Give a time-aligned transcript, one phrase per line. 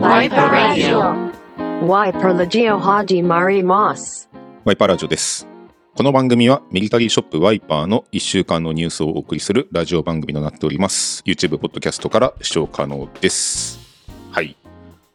[0.00, 1.32] Wiper Radio.
[1.82, 4.28] Wiper Legio Haji Mari Moss.
[4.64, 5.48] ワイパーラジオです。
[5.96, 11.24] この番組はミリタリーショップワイパーの1週間のニュースをお送りするラジオ番組となっております。
[11.26, 13.80] YouTube、ポッドキャストから視聴可能です。
[14.30, 14.56] はい。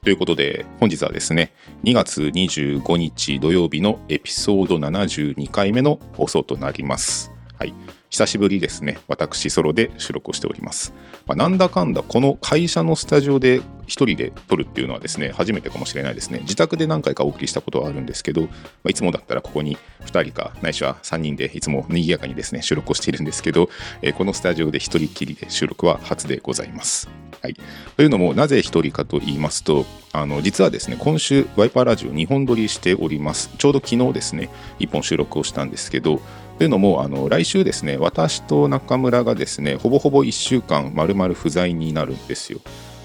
[0.04, 1.54] ということで、本日はですね、
[1.86, 7.31] 2月25日土曜日のエピソード72回目の放送となります。
[7.57, 7.73] はい。
[8.09, 10.93] 久しぶりですね、私ソロで収録をしております。
[11.25, 16.39] まあ、なんだかんだこの会社のスタジオで一人で撮るっていうのはですね、初めてかもしれないですね。
[16.42, 18.47] 自宅で何回かお送りしたことはあるんですけど、ま
[18.86, 23.69] あ、いつもだったらここに2人か、ないしは3人でいつも賑やかにですね、収録をしているんですけど、
[24.01, 27.09] えーこのスタジオで一人きりで収録は初でございます。
[27.42, 27.56] はい、
[27.97, 33.50] というのも、なぜ一人かと言いますと、あの実はですね、今週、ワイパーラジオ2本撮りしております。
[33.58, 36.22] ちょうど昨日ですね、1本収録をしたんですけど、
[36.58, 42.59] というのも、あの来週ですね、私と中村がですね、ほぼほぼ1週間、まるまる不在になるんですよ。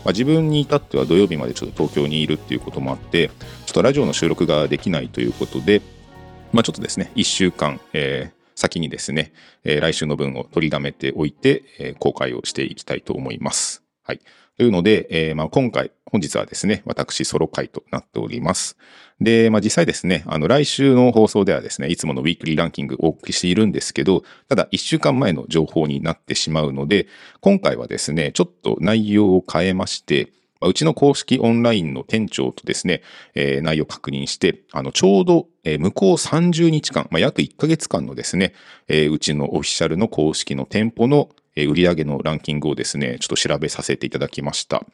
[0.08, 5.82] まあ、自分に至っては土曜日までちょっと東京にいるっていうこともあって、ちょっとラジオの収録ができないということで、
[6.50, 13.84] まあ、ちょっとですね、1週間、えー先にですね、えー来週の分を取りだめておいて、えー公開をしていきたいと思います。
[14.02, 14.20] はい。
[14.56, 18.78] というので、えーまあ、今回、本日はですね、私ソロ会となっております。
[19.20, 27.08] で、まあ、実際ですね、あの、来週の放送ではですね、いつものウィークリーランキングをお送りしているんですけど、ただ、1週間前の情報になってしまうので、
[27.40, 33.02] 今回はですね、ちょっと内容を変えまして、うちの公式オンラインの店長とですね、
[33.34, 38.54] えー内容を確認して、あの、ちょうど、えー向こう30日間、まあ、約1ヶ月間のですね、
[38.88, 44.84] えーうちのオフィシャルの公式の店舗のえー売上のランキングをですね、ちょっと調べさせていただきました。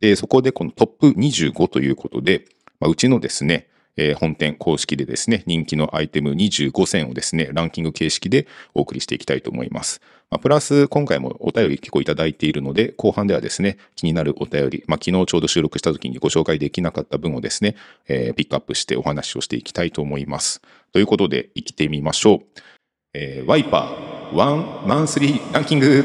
[0.00, 2.46] で、そこでこのトップ25ということで、
[2.80, 10.00] まあ、うちのですね、えー本店公式でですね、人気のアイテム25選をですね、ランキング形式でお送りしていきたいと思います。
[10.30, 17.76] まあ、プラス、今回もお便り結構いただいているので、後半ではですね、気になるお便り、まあ、昨日ちょうど収録した時にご紹介できなかった分をですね、
[18.08, 20.62] えーピックアップしてお話をしていきたいと思います。
[20.92, 22.40] ということで、生きてみましょう。
[23.14, 26.04] えーワイパーワンマンスリーランキング。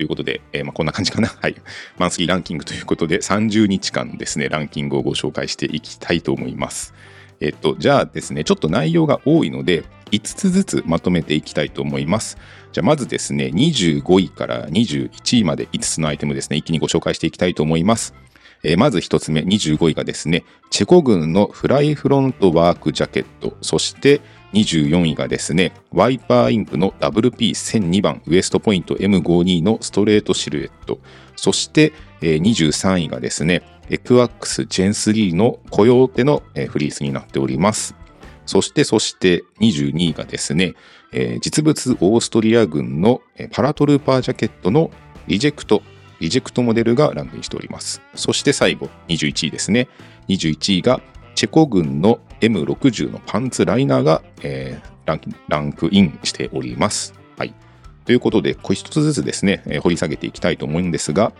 [0.00, 1.28] ということで、えーまあ、こんな感じかな。
[1.38, 1.54] はい。
[1.98, 6.94] マンスリーランキングということで、30日間ですね、ランキングをご紹介していきたいと思います。
[7.38, 12.38] えっと、じゃあですね、ちょっと内容が多いので、5つずつまとめていきたいと思います。
[12.72, 18.14] じゃあ、まずですね、25位から21位まで5つのアイテムですね、一気にご紹介していきたいと思います。
[18.62, 24.22] えーまず1つ目、25位がですね、チェコ軍のフライフロントワークジャケット、そして
[24.52, 30.98] 24位がですね、ワイパーインクの WP1002 番ウエストポイント M52 のストレートシルエット、
[31.36, 37.94] そして、えー23位がですね、エクワックスジェン3のコヨーテのフリースになっております。
[38.46, 40.74] そして、そして22位がですね、
[41.40, 43.20] 実物オーストリア軍の
[43.52, 44.90] パラトルーパージャケットの
[45.26, 45.82] リジェクト、
[46.20, 48.02] リジェクトモデルがランクインしております。
[48.14, 49.88] そして最後、21位ですね。
[50.28, 51.00] 21位が
[51.40, 54.90] チェコ軍の M60 のパンツライナーが、えー
[55.48, 57.14] ランクインしております。
[57.38, 57.54] はい。
[58.04, 61.32] ということで、こ一つずつですね、えー掘り下げていきたいと思うんですが、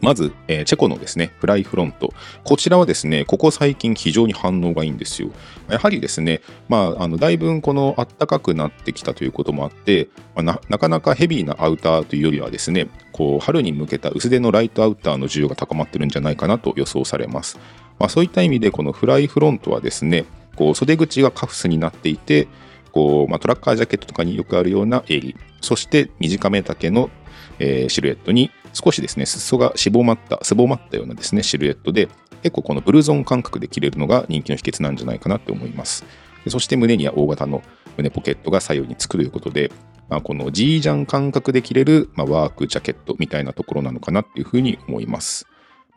[0.00, 2.14] まず、えーチェコのですね、フライフロント。
[2.42, 5.28] こちらはですね、ここ最近非常に反応がいいんですよ。
[5.68, 6.40] やはりですね、
[6.70, 17.58] まあ、あの、だいぶこの暖かくなってきたということもあって、まあななかなかヘビーなアウターというよりはですね、こう、春に向けた薄手のライトアウターの需要が高まってるんじゃないかなと予想されます。
[17.98, 20.24] まあ、そういった意味で、このフライフロントはですね、
[20.56, 22.48] こう、袖口がカフスになっていて、
[22.92, 27.10] こう、まあ、トラッカージャケットとかによくあるような襟、そして短め丈の、
[27.58, 32.08] えーシルエットに少しですね、裾がしぼまった、すぼまったようなですね、シルエットで、
[32.42, 36.04] 結構このブルゾン感覚で着れるのが人気の秘訣なんじゃないかなって思います。
[36.44, 37.62] でそして胸には大型の
[37.96, 39.72] 胸ポケットが左右につくということで、
[40.10, 45.46] まあ、この G ジャン感覚で着れる、まあ、ワークジャケットみたいなところなのかなっていうふうに思います。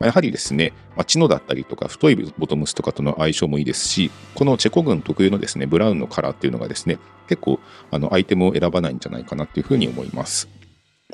[0.00, 6.98] やはりですね、まあ、チノだったりとか太いボトムスとかとの相性もいいですし、このチェコ軍特有のですね、ブラウンのカラーっていうのがですね、
[7.28, 7.58] 結構
[7.90, 10.48] あのアイテムを選ばないんじゃないかなっていうふうに思います。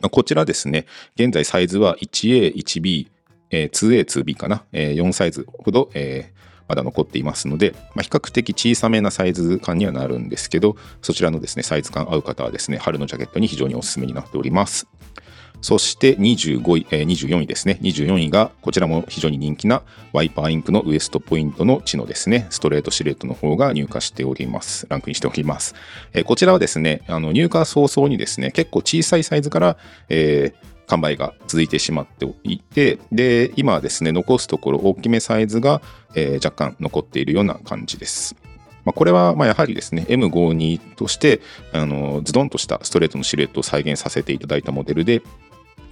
[0.03, 0.87] まあこちらですね、
[1.17, 3.09] 現在サイズは 1A、1B、
[3.51, 14.87] えー 2A、2B かな、えー4サイズほど、えーまだ残っていますので、まあ、比較的小さめなサイズ感にはなるんですけど、そちらのですね、サイズ感合う方はですね、春のジャケットに非常におすすめになっております。
[15.65, 17.79] そして25位、えー24位ですね。
[17.81, 19.81] 24位が、こちらも非常に人気な
[20.13, 24.87] ワイパーインクのウエストポイントの地のですね、ストレートシルエットの方が入荷しております。
[24.91, 25.75] ランクインしております。
[26.13, 29.79] えーこちらはですね、あの入荷早々にですね、結構小さいサイズから、
[30.11, 35.81] えー完売が続いてしまっていて、で、今はですね、残すところ大きめサイズが、
[36.15, 38.37] えー若干残っているような感じです。
[38.85, 41.41] まあ、これはまやはりですね M52 として
[41.73, 45.23] あのズドンとしたストレートのシルエットを再現させていただいたモデルで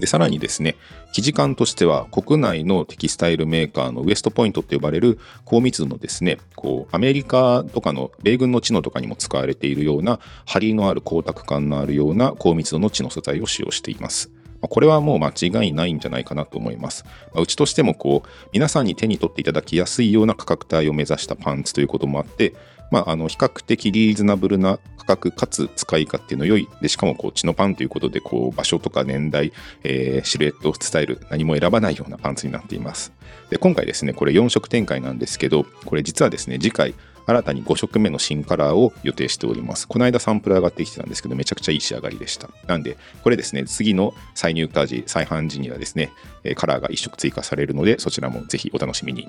[0.02, 0.74] で、さらにですね、
[1.12, 14.32] 生地感としては国内のテキスタイルメーカーのウエストポイントって呼ばれる高密度のですね、こう、アメリカとかの米軍の知能とかにも使われているような、張りのある光沢感のあるような高密度の知の素材を使用しています。
[14.60, 17.04] これはもう間違いないんじゃないかなと思います。
[17.36, 22.54] うちとしてもこう皆さんに手に取っていただきやすいような価格帯を目指したパンツということもあって、
[22.92, 29.52] まあ、あの比較的リーズナブルな価格かつ使い勝手の良いでしかもこう血のパンということでこう場所とか年代、
[29.82, 33.12] えー、シルエットスタイル何も選ばないようなパンツになっています
[33.48, 36.94] で今回ですねこれ4色展開なんですけどこれ実はですね次回
[37.26, 39.86] 新たに5色目の新カラーを予定しております。
[39.86, 42.50] この間サンプル上がってきてたんですけど、めちゃくちゃいい仕上がりでした。
[42.66, 46.10] なんで、これですね、次の再入荷時、再販時にはですね、
[46.56, 49.28] カラーが1色追加されるので、そちらもぜひお楽しみに。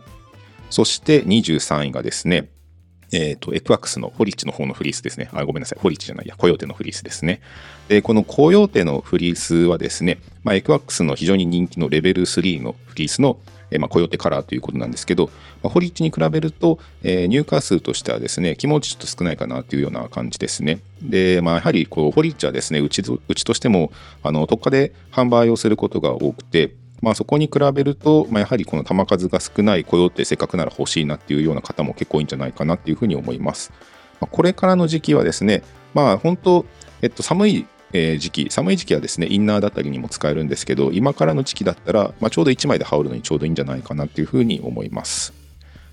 [0.71, 2.49] そして23位がですね、
[3.13, 5.29] えっ、ー、と、エクワックスのホリッチの方のフリースですね。
[5.33, 5.79] あ、ごめんなさい。
[5.79, 7.41] ホリッチじゃないや、コヨーテのフリースですね。
[7.87, 13.37] で、このコヨーテのフリースはですね、まあ、エクワックスの非常に人気のレベル3のフリースの、
[13.69, 15.27] えー、まあ、コヨーテカラーということなんですけど、
[15.61, 20.79] まあ、ホリッチに比べると、えー、入荷数としてはですね、気持ちちょっと少ないかなというような感じですね。
[21.03, 23.91] で、まあ、やはりこう、ホリッチはですね、うちうちとしても、
[24.23, 26.73] あの、特価で販売をすることが多くて、
[27.03, 33.73] まあ、そこに比べると、まあ、やはりこの球数が少ない雇用ってせっかくなら欲しいなっていうような方も結構いいんじゃないかなっていうふうに思います。
[34.21, 35.63] まあ、これからの時期はですね、
[35.93, 36.65] まあ、本当、
[37.01, 45.42] えっと、寒い時期、寒い時期はですね、インナーだったりにも使えるんですけど、今からの時期だったら、まあ、ちょうど1枚で羽織るのにちょうどいいんじゃないかなっていうふうに思います。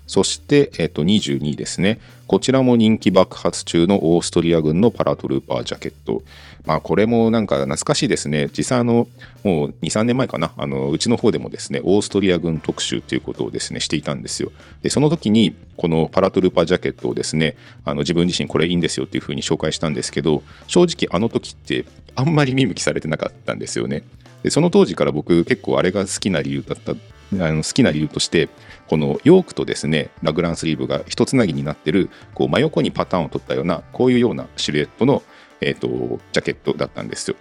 [0.07, 1.99] そして、えっと、22ですね。
[2.27, 6.23] こちらも人気爆発中のオーストリア軍のパラトルーパージャケット。
[6.65, 8.49] まあ、これもなんか懐かしいですね。
[8.55, 9.07] 実際あの、
[9.43, 10.51] もう2、3年前かな。
[10.57, 14.51] あの、うちの方でもですね、オーストリア軍特集ということをですね、していたんですよ。
[14.81, 24.03] で、その時に、このパラトルーパージャケットをですね、あの、自分自身これいいんですよっていうふうに紹介したんですけど、正直あの時ってあんまり見向きされてなかったんですよね。
[24.43, 26.93] で、その当時から僕結構あれが好きな理由だった
[27.33, 28.49] あの好きな理由として
[28.87, 35.23] このヨークとですねラグランスリーブが一つなぎになってるこう真横にパターンを取ったようなこういうようなシルエットの、
[35.61, 35.87] えーと、
[36.33, 37.37] ジャケットだったんですよ。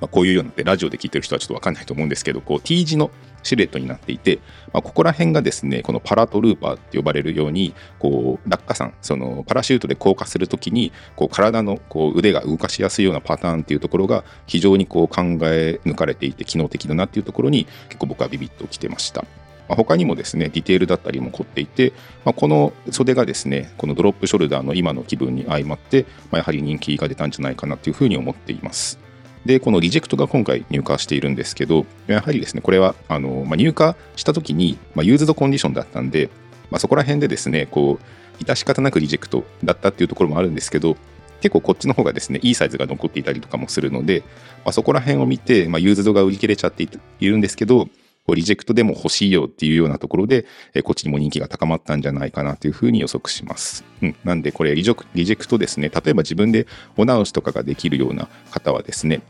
[0.00, 3.10] まあ、こういうようなってラジオで聞いてる人はちょっと分かんないと思うんですけどこう T 字の
[3.44, 4.40] シルエットになっていて、
[4.72, 19.24] まあ、ここら辺がですねこのパラトルーパーって呼ばれるようにこう落下傘そのパラシュートで降下するときにこう体のこう腕が動かしやすいようなパターンっていうところが非常にこう考え抜かれていて機能的だなっていうところに結構僕はビビッときてました。
[19.68, 21.92] ま、他にもですね、ディテールだったりも凝っていて、
[22.24, 29.03] まあ、この袖がですね、このドロップショルダーの今の気分に相まって、まあ、やはり人気が出たんじゃないかなというふうに思っています。
[29.44, 36.30] で、このリジェクトが今回入荷しているんですけど、やはりですね、これはあの、まあ、入荷した時に、まあ、ユーズドコンディションだったんで、
[36.70, 40.96] まあ、そこら辺でですね、こう、致し方なくリジェクトだったっていうところもあるんですけど、
[41.40, 44.22] 結構こっちの方がですね、いいサイズが残っていたりとかもするので、
[44.64, 46.88] まあ、そこら辺を見て、まあ、ユーズドが売り切れちゃって
[47.20, 47.88] いるんですけど、
[48.32, 53.84] リジェクトでも欲しいよっていうようなところで、えこっちにも人気が高まったんじゃないかなというふうに予測します。
[54.00, 56.66] うん、なんでこれリジェクトですね、例えば自分で
[56.96, 59.20] お直しとかができるような方はですね、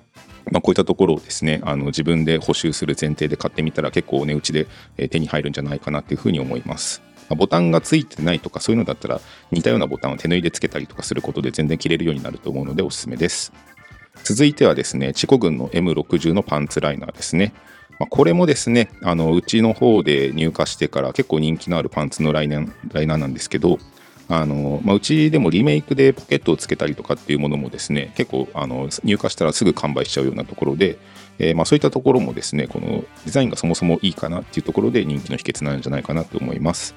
[0.53, 4.69] まあ、こういったところをですね、あの自分で補修する前提で買ってみたら結構お値打ちで
[5.09, 7.03] 手に入るんじゃないかなというふうに思います。
[7.31, 9.21] ボタンがついてないとかそういうのだったら
[9.51, 13.53] 似たようなボタンを手縫いでつけたりとかすることで全然切れるようになると思うのでおすすめです。
[14.23, 17.53] 続いてはですね、チコ軍の M60 のパンツライナーですね。
[17.99, 23.79] まあ、これもですねあのうちの方で入荷してから結構人気のあるパンツのライナーなんですけど
[24.29, 30.99] あの、まあ、うちでもリメイクでポケットをつけたりとかっていうものもですね結構あの入荷したらすぐ完売しちゃうようなところで、
[31.39, 36.95] えー、まあそういったところもですねこのデザインがそもそもいいかなっていうところで人気の秘訣なんじゃないかなと思います。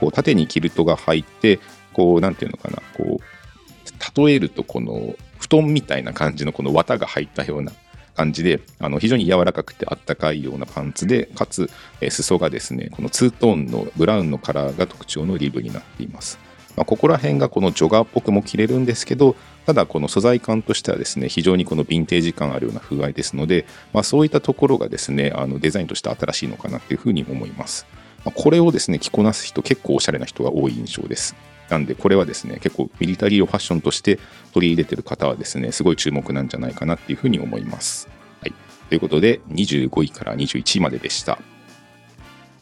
[0.00, 1.58] こう縦にキルトが入って
[1.94, 7.72] こうなんていうのかなこう例えるとこの布団みたいな感じのこの綿が入ったような
[8.16, 11.70] 感じで、あの非常に柔らかくてあったかいようなパンツで、かつ、
[12.00, 16.38] え裾がですね、このツートーンのブラウンのカラーが特徴のリブになっています。
[16.76, 27.86] まあ、ここら辺がこのジョガーっぽくも着れるんですけど、ただこの素材感としてはですね、非常にこのヴィンテージ感あるような風合いですので、まあ、そういったところがですね、あのデザインとして新しいのかなっていうふうに思います。
[28.24, 31.34] まあ、これをですね、着こなす人、結構おしゃれな人が多い印象です。
[31.68, 34.18] なんで、これはですね、結構ミリタリーをファッションとして
[34.52, 38.08] 取り入れてる方はですね、すごい注目なんじゃないかなっていうふうに思います。
[38.40, 38.54] はい。
[38.88, 41.38] ということで、25位から21位まででした。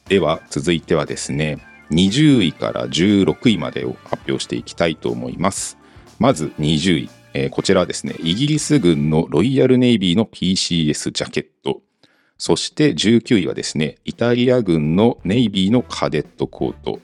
[0.08, 1.58] では、続いてはですね、
[1.90, 5.78] 20位から16位までを発表していきたいと思います。
[6.18, 7.10] まず20位。
[7.36, 11.82] えー、こちらはですね、イギリス軍のロイヤルネイビーの PCS ジャケット。
[12.38, 17.00] そして19位はですね、イタリア軍のネイビーのカデットコート。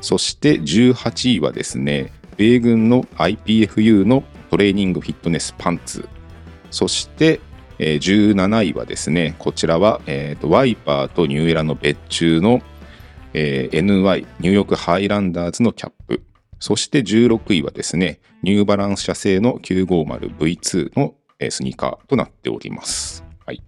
[0.00, 6.08] そして18位はですね、米軍の IPFU のトレーニングフィットネスパンツ。
[6.70, 7.40] そして、
[7.78, 12.62] えー17位はですね、こちらは、えーとワイパーとニューエラの別注の、
[13.34, 16.22] えー NY、ニューヨークハイランダーズのキャップ。
[16.58, 21.14] そして16位はですね、ニューバランス社製の 950V2 の
[21.50, 23.24] スニーカーとなっております。
[23.46, 23.62] はい。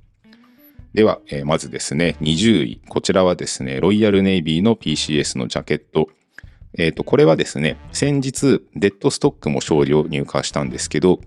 [0.95, 2.81] では、えーまずですね、20位。
[2.89, 6.09] こちらはですね、ロイヤルネイビーの PCS のジャケット。
[6.79, 11.21] えっ、と、これはですね、先日、デッドストックも少量入荷したんですけど、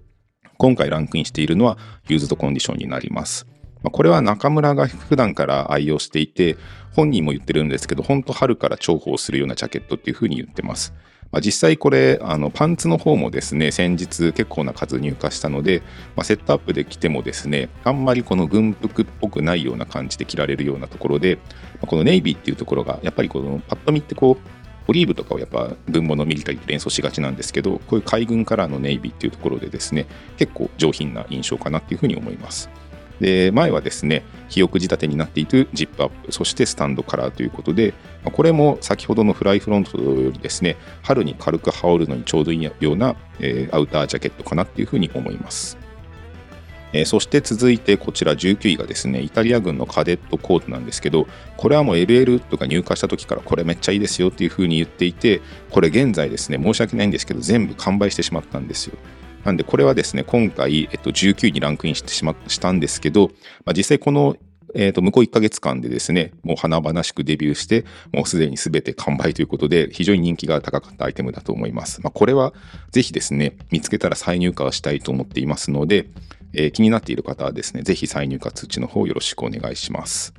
[0.57, 3.45] 今回ランクインしているのはユーズドコンディションになります。
[3.83, 6.57] まあ、これは中村が普段から愛用していて、
[6.93, 10.93] 本人も言ってるんですけど、本当春から重宝するようなジャケットっていうふうに言ってます。
[11.31, 15.81] まあ、実際これあのパンツの方もですね先日結構な数入荷したので、
[16.15, 24.54] まあ、セットアップで着てもですねあんまりこの軍服っぽくないような感じで着られるようなところで、まあこのネイビーっていうところがやっぱりこのパッと見ってこう
[24.87, 32.69] オリーブとかをやっぱ軍物ミリタリーって連想しがちなんですけどこういう海軍カラーのネイビーっていうところでですね結構上品な印象かなっていうふうに思います。
[33.19, 37.93] で前はですね肥沃仕立てになっているジップアップそしてスタンドカラーということで
[38.25, 45.77] これも先ほどのフライフロントよりですね春に軽く羽織るのにちょうどいいような、えアウタージャケットかなっていうふうに思います。
[46.93, 51.27] えーそして続いてこちら19位がですねイタリア軍のカデットコートなんですけど
[51.57, 58.97] これはもう LL とか入荷した時からこれめっちゃいいですよっていう風に言っていてこれ現在ですね申し訳ないんですけど全部完売してしまったんですよ。
[59.45, 63.29] なんでこれはですね今回、えっと、19位にランクインしてしましたんですけど、
[63.63, 64.35] まあ、実際この
[64.75, 72.01] えー、と向こう1ヶ月間でですね、もう華々しくデビューして、もうすでに全て完売ということで、非常に人気が高かったアイテムだと思います。
[72.01, 72.53] まあ、これは
[72.91, 76.07] ぜひですね、見つけたら再入荷をしたいと思っていますので、
[76.53, 80.33] えー気になっている方はですね、ぜひ再入荷通知の方よろしくお願いします。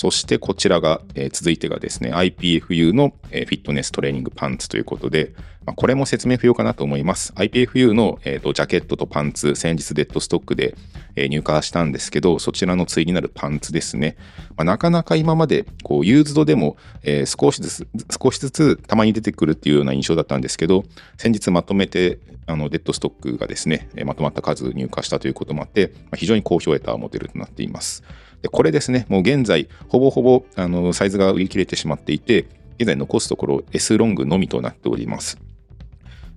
[0.00, 5.32] そしてこちらが、えー続いてがですね、IPFU の、えーフィットネストレーニングパンツということで、
[5.66, 7.32] まあ、これも説明不要かなと思います。
[7.32, 10.76] IPFU の、えーとジャケットとパンツ、先日デッドストックで、
[11.16, 14.16] えー入荷したんですけど、そちらの対になるパンツですね。
[14.50, 17.88] まあ、なかなか今までこうユーズドでも、えー少しずつ
[18.22, 20.84] 少しずつたまに出てくるっていうような印象だったんですけど
[21.16, 28.04] 先日まとめてあのデッドストックがですねまとまった数入荷したということもあって、まあ非常に好評を得たモデルとなっています
[28.42, 32.46] でこれですねもう現在ほぼほぼあのサイズが売り切れてしまっていて
[32.78, 35.38] 現在残すところ S ロングのみとなっております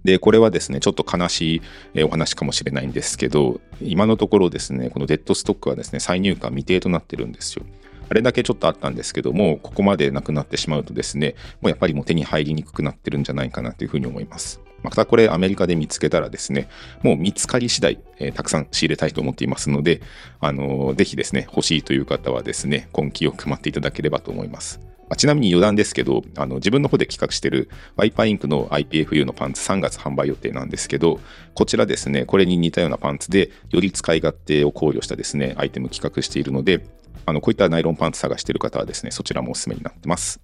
[0.03, 1.61] で、これはですね、ちょっと悲し
[1.93, 7.65] いお話かもしれないんですけど、今のところですね、このデッドストックはですね、再入荷未定となってるんですよ。
[8.09, 14.59] あれだけちょっとあったんですけども、ここまでなくなってしまうとですね、もうやっぱりもう手に入りにくくなってるんじゃないかなというふうに思います。
[14.83, 16.69] またこれアメリカで見つけたらですね、
[17.03, 20.01] もう見つかり次第、えーたくさん仕入れたいと思っていますので、
[20.39, 24.79] あのーぜひですね、欲しいという方はですね、根気よく待っていただければと思います。
[25.09, 31.19] まあちなみに余談ですけど、あの自分の方で企画しているワイパーインクの IPFU のパンツ3月販売予定なんですけど、
[31.53, 36.85] こちらですね、これに似たようなパンツで、より使い勝手を考慮したですね、アイテム企画しているので、
[37.25, 40.39] あのこういったナイロンパンツ探している方はですね、そちらもおすすめになってます。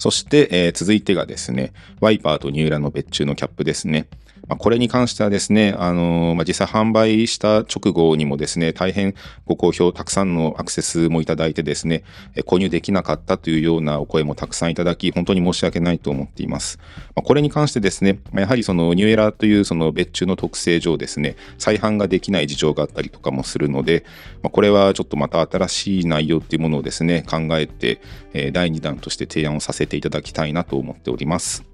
[0.00, 4.06] そして、えー続いてがですね、ワイパーとニューラの別注のキャップですね。
[4.50, 9.14] まあ、これに関してはですね、あのまあ、実際販売した直後にもですね、大変
[9.46, 12.02] ご好評、たくさんのアクセスもいただいてですね、
[12.34, 16.80] え購入できなかったというようなお声もたくさんいただき、本当に申し訳ないと思っています。
[17.14, 24.04] まあ、これに関してですね、まやはりそのニューエラーというその別注の特性上ですね、再販ができない事情があったりとかもするので、
[24.42, 28.00] まあ、これはちょっとまた新しい内容っていうものをですね、考えて、
[28.32, 31.69] え第2弾として提案をさせていただきたいなと思っております。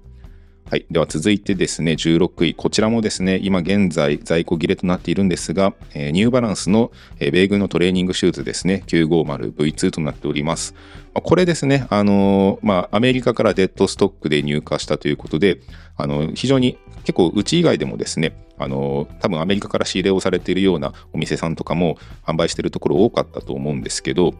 [0.69, 0.85] はい。
[0.91, 2.53] では続いてですね、16位。
[2.53, 10.73] こちらもですね、今現在在庫切れとなっているんですが、えーニューバランスの、えー米軍のトレーニングシューズですね、950V2 となっております。
[11.13, 15.61] まあこれですね、あのーまあ、アメリカからデッドストックで入荷したということで、
[15.95, 24.33] あの非常に結構うち以外でもですね、あの多分アメリカから仕入れをされているようなお店さんとかも販売しているところ多かったと思うんですけど、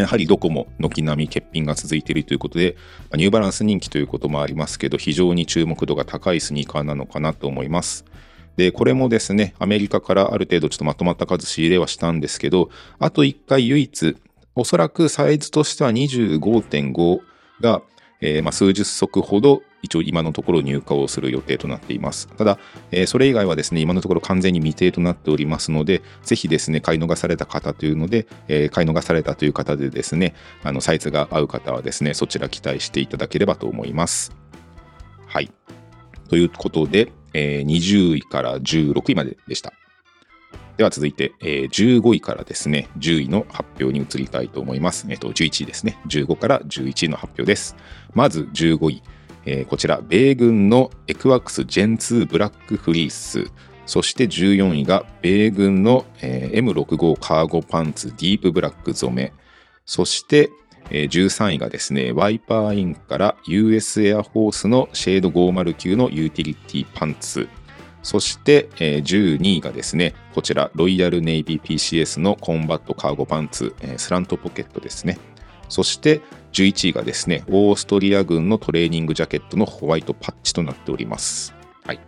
[0.00, 2.76] やはりどこも軒並み欠品が続いているということで、
[3.10, 8.04] まニューバランス人気ということもありますけど、非常に注目度が高いスニーカーなのかなと思います。
[8.56, 14.16] で、これもですね、アメリカからある程度ちょっとまとまった数仕入れはしたんですけど、あと1回唯一、
[14.54, 17.20] おそらくサイズとしては25.5
[17.60, 17.82] が、
[18.20, 22.28] えーま、数十足ほど一応今のところ入荷をする予定となっています。
[22.28, 22.58] ただ、
[22.90, 34.36] えそれ以外はですね、今のところ完全に未定となっておりますので、ぜひですね、買い逃された方というので、え買い逃されたという方でですね、あのサイズが合う方はですね、そちら期待していただければと思います。
[35.26, 35.50] はい。
[36.28, 39.72] ということで、え20位から16位まででした。
[40.76, 45.06] では続いて、えー15位からですね、10位の発表に移りたいと思います。
[45.08, 45.98] えっ、と、11位ですね。
[46.06, 47.76] 15から11位の発表です。
[48.12, 49.02] まず15位。
[49.46, 53.50] えーこちら、米軍のエクワックス Gen2 ブラックフリース
[53.86, 59.32] そして14位が米軍の、えー M65 カーゴパンツディープブラック染め。
[59.84, 60.50] そして、
[60.90, 67.48] えー13位がですね、ワイパーインから US エアフォースのシェード509のユーティリティパンツ。
[68.02, 75.18] そして、えー12位がですね、こちら、ロイヤルネイビー PCS のコンバットカーゴパンツ、えースラントポケットですね。
[75.68, 76.22] そして、
[76.56, 81.54] 11位がですね、オーストリア軍のトレーニングジャケットのホワイトパッチとなっております。
[81.84, 82.00] はい。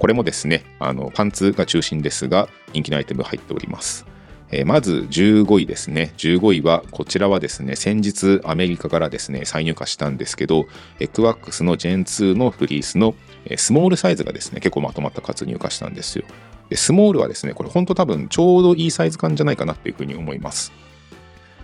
[0.00, 4.06] これもですね、あの、パンツが中心ですが、人気のアイテムが入っております。
[4.52, 6.12] えーまず15位ですね。
[6.16, 10.66] 15位は、こちらはですね、先日アメリカからですね、再入荷したんですけど、
[10.98, 16.24] エクワックスの Gen2 のフリースのえスモールサイズがですね、結構まとまった数入荷したんですよ。
[16.68, 20.72] で、スモールはですね、これ本当多分ちょうどいいサイズ感じゃないかなっていうふうに思います。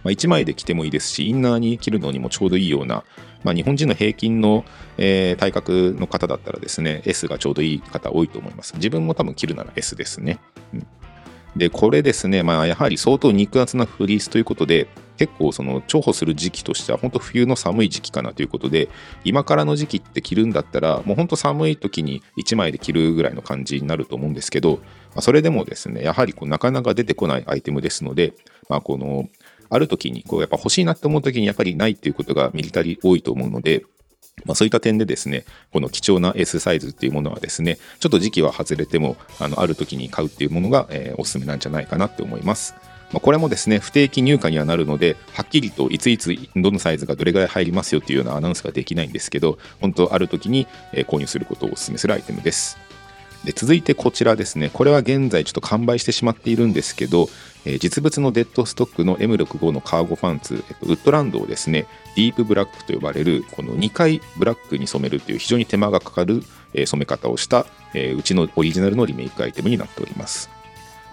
[0.06, 3.02] まあ、1枚で着てもいいですし、インナーに着るのにもちょうどいいような、
[3.42, 4.64] まあ、日本人の平均の、
[4.98, 8.74] えー体格の方だったらですね、S がちょうどいい方多いと思います。
[8.76, 10.38] 自分も多分着るなら S ですね。
[10.72, 10.86] うん
[11.56, 18.90] で、これですね、まあ、やはり相当肉厚なフリースということで、結構その重宝する時期としては、本当冬の寒い時期かなということで、
[19.24, 24.80] 今からの時期って着るんだったら、もう本当寒い時に1枚で着るぐらいの感じになると思うんですけど、ま
[25.16, 28.34] あそれでもですね、やはりこうなかなか出てこないアイテムですので、
[28.68, 29.28] まあ、この、
[29.68, 33.84] ある時にこうやっぱ欲しいなって思う時にやっぱりないっていうことがミリタリー多いと思うので、
[34.44, 42.74] まあ、そういった点でですね、この貴重な S サイズっていうものはですね、ちょっと時期は外れても、あのある時に買うっていうものが、えーおすすめなんじゃないかなって思います。
[43.12, 52.85] まあ、これもですね、不定期入荷にはなるので、はっきりといついつどのサイズがどれぐらい入りますよっていうようなアナウンスができないんですけど、本当ある時にえ購入することをお勧めするアイテムです。
[53.46, 57.28] で続いてこちらですね、これは現在ちょっと完売してしまっているんですけど、
[57.64, 61.86] え実物のデッドストックの M65 のカーゴパンツ、えっとウッドランドをですね、
[62.16, 66.42] ディープブラックと呼ばれる、この2回ブラックに染めるという非常に手間がかかる、
[66.74, 70.50] え染め方をした、えうちのオリジナルのリメイクアイテムになっております。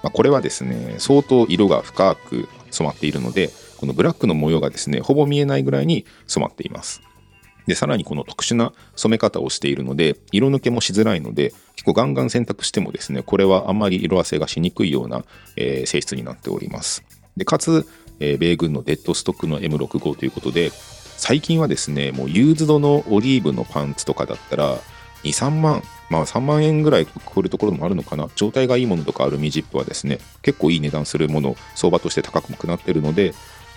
[0.01, 7.03] まあ、これはですね、相当色が深く染まっているので、このブラックの模様がですね、ほぼ見えないぐらいに染まっています。
[7.67, 15.23] で、さらにこの特殊な染め方をしているので、色抜けもしづらいので、結構ガンガン洗濯してもですね、これはあんまり色あせがしにくいような、
[15.55, 17.03] えー性質になっております。
[17.37, 17.87] で、かつ、
[18.19, 20.71] えー米軍のデッドストックの M65 ということで、
[21.17, 24.77] 最近はですね、もうユーズドのオリーブのパンツとかだったら、
[25.23, 28.29] 2、3万、まあ3万円ぐらい超えるところもあるのかな。
[28.35, 33.33] 状態がいいものとかアルミジップはですね、結構いい値段するもの、相場として高くなってるので、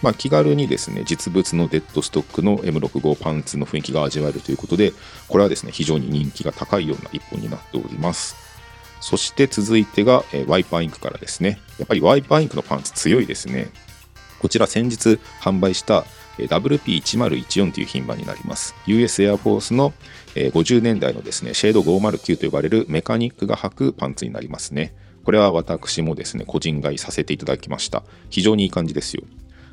[0.06, 4.92] まあ、気軽にですね、実物のデッドストックの M65 パンツの雰囲気が味わえるということで、
[5.26, 8.36] これはですね、非常に人気が高いような一本になっております。
[9.00, 11.58] そして続いてが、えワイパーインクからですね。
[11.80, 13.66] やっぱりワイパーインクのパンツ強いですね。
[14.38, 16.04] こちら先日販売した
[16.38, 18.76] WP1014 という品番になります。
[18.86, 19.92] US エアフォースの
[20.36, 24.94] えー50年代のですね、シェード509と呼ばれるメカニックが履くパンツになりますね。
[25.24, 28.04] これは私もですね、個人買いさせていただきました。
[28.30, 29.24] 非常にいい感じですよ。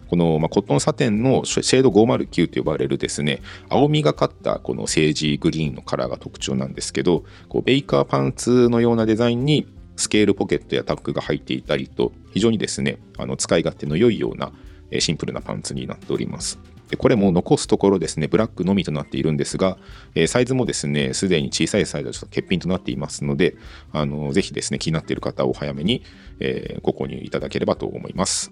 [0.09, 14.51] この、まあ、コットンサテンのシェード509と呼ばれるですね、青みがかったこのセージグリーンのカラーが特徴なんですけど、こうベイカーパンツのようなデザインにスケールポケットやタックが入っていたりと、非常にですね、あの使い勝手の良いような
[14.99, 16.59] シンプルなパンツになっております。
[16.89, 19.77] でこれも残すところですね、ブラックのみとなっているんですが、
[20.13, 23.55] えサイズもですね、すでに小さいサイズはちょっと欠品となっていますので、
[23.91, 26.03] あのぜひですね、気になっている方はお早めに、
[26.39, 28.51] えご購入いただければと思います。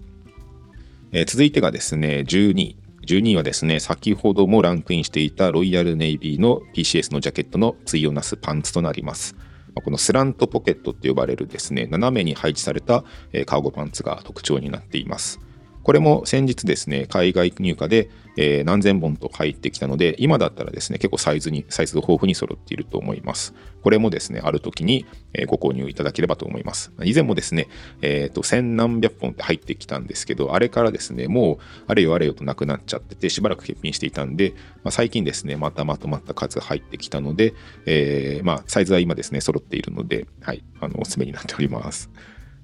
[1.14, 2.76] えー続いてがですね、12位。
[3.06, 9.36] 12位はですね、先ほどもランクインしていたロイヤルネイビーの PCS のジャケットの対をなすパンツとなります。
[9.84, 13.04] このスラントポケットと呼ばれるですね、斜めに配置された
[13.44, 15.38] カーゴパンツが特徴になっています。
[15.82, 23.54] これも先日ですね、海外入荷で、えー何千本と入ってきたので、今だったらですね、結構サイズに、サイズ豊富に揃っていると思います。
[23.82, 25.06] これもですね、ある時に
[25.46, 26.92] ご購入いただければと思います。
[27.04, 27.68] 以前もですね、
[28.00, 37.54] えっ、と、千何百本って入ってきたんですけど、あれからですね、もう、あれよあれよとなくなっちゃってて、しばらく欠品していたんで、まあ、最近ですね、またまとまった数が入ってきたので、
[37.86, 42.10] えーまあ、サイズは今ですね、揃っているので、はい、あの、おすすめになっております。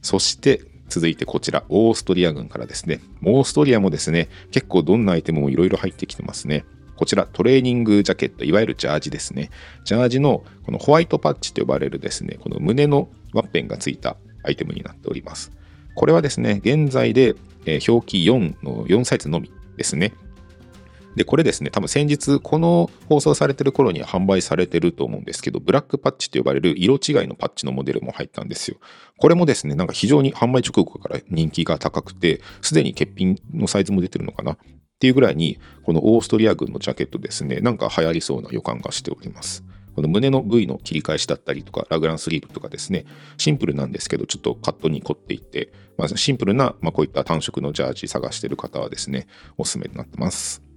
[0.03, 3.01] そして、続いてこちら、オーストリア軍からですね。
[3.25, 6.65] オーストリアもですね、結構どんなアイテムもいろいろ入ってきてますね。
[6.97, 9.51] こちら、トレーニングジャケット、いわゆるジャージですね。
[9.85, 15.53] ジャージのこのホワイトパッチと呼ばれるですね、この胸のワッペンがついたアイテムになっております。
[15.95, 17.35] これはですね、現在で、
[17.67, 20.13] え表記4の4サイズのみですね。
[21.19, 28.77] で、これですね、多分先日、この放送されてる頃には販売されてると思うんですけど、ブラックパッチと呼ばれる色違いのパッチのモデルも入ったんですよ。
[29.19, 34.59] これもですね、なんか非常に販売直後から人気が高くて、すでに欠品のサイズも出てるのかなっ
[35.01, 39.65] ていうぐらいに、このオーストリア軍のジャケットですね、なんか流行りそうな予感がしております。
[39.97, 43.05] この胸の部位の切り返しだったりとか、ラグランスリーブとかですね、
[43.37, 49.27] シンプルなんですけど、ちょっとカットに凝っていて、まあ、シンプルな、まあ、こういった単色のジャージ探してる方はですね、
[49.57, 50.68] おすすめになってます。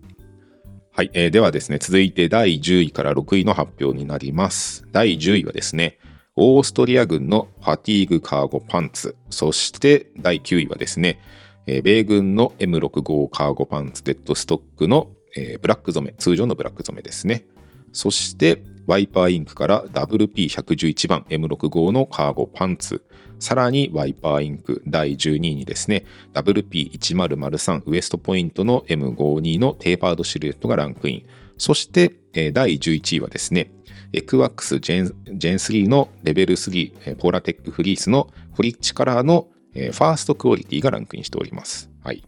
[0.93, 4.85] はい、えー、ではですね、続いて第10位から6位の発表になります。
[4.91, 5.97] 第10位はですね、
[6.35, 11.21] オーストリア軍のファティーグカーゴパンツ、そして第9位はですね、
[11.65, 17.45] えー、米軍の M65 カーゴパンツデッドストックの、えー、ブラック染め、通常のブラック染めですね。
[17.93, 23.01] そして、ワイパーインクから WP111 番 M65 のカーゴパンツ、
[23.41, 31.25] さらにワイパーインク第12位にですね、WP1003 ウエストポイントの M52 のテーパードシルエットがランクイン。
[31.57, 32.13] そして、
[32.51, 33.71] 第11位はですね、
[34.13, 41.89] エクワックスジェンジェン3のレベル3、ポーラテックフリースのフリッチカラーのファーストクオリティがランクインしております。
[42.03, 42.23] はい。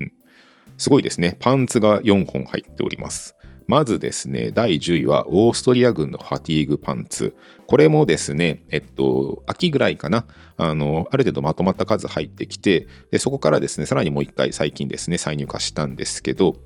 [0.00, 0.12] うん、
[0.78, 1.36] すごいですね。
[1.38, 3.35] パンツが4本入っております。
[3.66, 7.34] まずですね、第10位はオーストリア軍のファティーグパンツ。
[7.66, 10.24] これもですね、えっと、秋ぐらいかな、
[10.56, 16.56] あの、ある程度まとまった数入ってきて、でそこからですね、さらにもう一回最近ですね、再入荷したんですけど、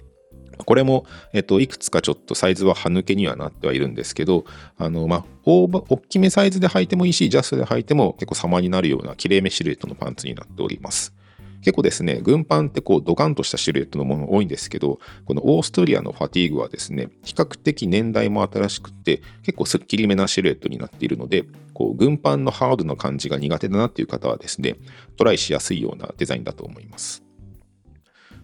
[0.64, 4.44] これも、えっと、いくつかちょっとサイズは歯抜けにはなってはいるんですけど、
[4.76, 5.68] あの、まあ、大
[6.08, 11.14] きめサイズで履いてもいいし、ジャストで履いても結構様になるような綺麗めシルエットのパンツになっております。
[11.62, 21.44] 結構ですね、軍パンってこうドカンとしたシルエットのもの多いんですけど、このオーストリアのファティーグはですね、比較的年代も新しくて、結構すっきりめなシルエットになっているので、
[21.74, 24.76] こう軍パンのハードな感じが苦手だなっていう方はですね、
[25.16, 27.22] トライしやすいようなデザインだと思います。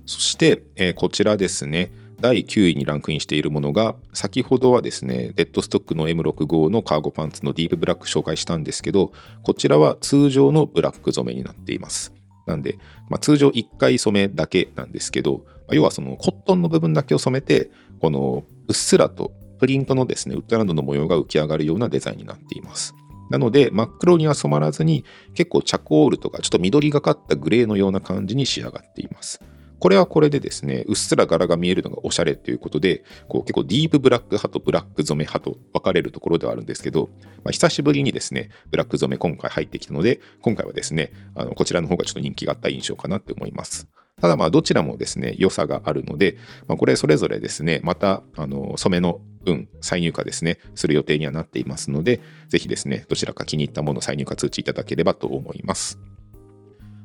[0.05, 12.16] そして、えー、こちらですね、第9位にランクインしているものが、先ほどはですね、デッドストックの M65 のカーゴパンツのディープブラック紹介したんですけど、こちらは通常のブラック染めになっています。
[12.47, 12.79] なんで、
[13.09, 22.95] まあ、通常1回染めだけなんですけど、要はそのコットンの部分だけを染めて、このうっすらとプリントのですね、ウッドランドの模様が浮き上がるようなデザインになっています。
[23.31, 25.05] なので、真っ黒には染まらずに、
[25.35, 29.41] 結構チャコールとか、ちょっと緑がかったグレーのような感じに仕上がっています。
[29.79, 37.11] これはこれでですね、うっすら柄が見えるのがおしゃれということで、こう結構ディープブラック派とブラック染め派と分かれるところではあるんですけど、
[37.45, 43.89] まあ、久しぶりにですね、ブラック染め今回入ってきたので、今回はですね、あのこちらの方がちょっと人気があった印象かなって思います。
[44.21, 55.99] ただまあどちらもですね、良さがあるので、まあ、これそれぞれですね、またあの染めの分、再入荷ですね、する予定にはなっていますので、ぜひですね、どちらか気に入ったもの再入荷通知いただければと思います。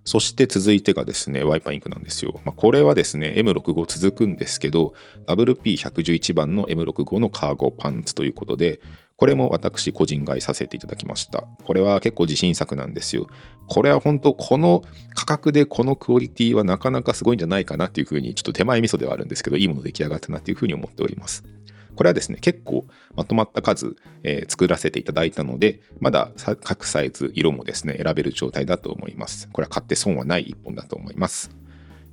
[0.04, 2.42] そして続いてがですね、ワイパーインクなんですよ。
[2.44, 4.94] まあ、これはですね、M65 続くんですけど、
[5.28, 8.82] WP111 番の M65 のカーゴパンツということで、
[9.22, 11.46] これも私個人買いさせていただきました。
[11.64, 13.28] これは結構自信作なんですよ。
[13.68, 14.84] これは本当、この
[15.14, 21.44] 価格でこのクオリティはなかなかすごいんじゃないかなっていうふうに、ちょっと手前味噌ではあるんですけど、いいもの出来上がったなっていうふうに思っております。
[21.96, 26.32] これはですね、結構まとまった数、えー、作らせていただいたので、まだ
[26.64, 29.50] 各サイズ、色もですね、選べる状態だと思います。
[29.52, 31.52] これは買って損はない一本だと思います。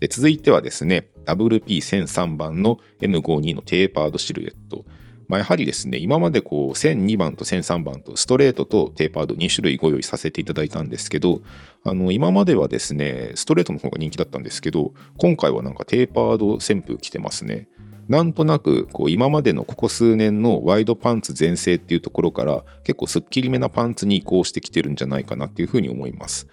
[0.01, 4.85] で続いてはですね、WP1003 番の M52 のテーパードシルエット。
[5.27, 11.43] まあ、やはりですね、今までこう1002番と1003番とストレートとテーパード2種類ご用意させていただいたんですけど、
[11.85, 17.69] あの今まではですね、ストレートの方が人気だったんですけど、今回はなんかテーパード旋風来てますね。
[18.09, 26.49] なんとなくこう今までのここ数年のワイドパンツ全盛っていうところから結構すっきりめなパンツに移行してきてるんじゃないかなっていうふうに思います。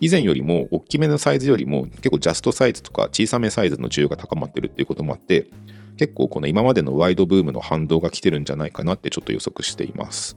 [0.00, 5.46] 以前よりも大きめのサイズよりも結構ジャストサイズとか小さめサイズの需要が高まってるっていうこともあって
[5.96, 10.36] 結構この今までのワイドブームの反動が来てるんじゃないかなってちょっと予測しています。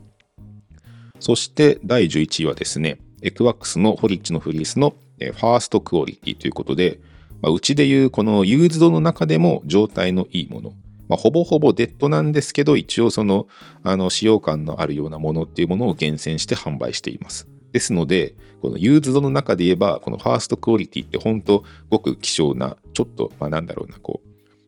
[1.20, 7.00] そして第11位はですね、 ECWCS の foliage のフリースのファーストクオリティということで、
[7.42, 10.74] まあ、うちでいうこのユーズドの中でも状態のいいもの、
[11.08, 13.48] まあ、ほぼほぼデッドなんですけど、一応その、
[13.84, 17.48] あの、使用感のあるようなものっていうものを厳選して販売しています。
[17.72, 24.22] ですので、このユーズドの中で言えば、このファーストクオリティって本当ごく希少な、ちょっと、まあなんだろうな、こ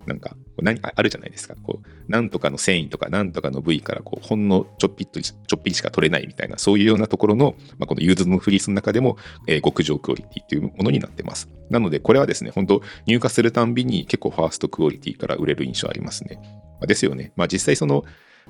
[0.06, 1.56] う、なんか何あるじゃないですか。
[1.62, 11.50] こう、なんとかの繊維とか、なんとかの部位からこう、ほんのちょっぴっと、ちょっぴりしか取れないみたいな、そういうようなところの、まあ、このユーズドのフリースの中でも、えー、極上クオリティっていうものになってます。
[11.70, 16.40] なので、これはですね、本当入荷するたんびに結構ファーストクオリティから売れる印象ありますね。
[16.44, 17.32] まあ、ですよね。
[17.36, 18.04] まあ実際その、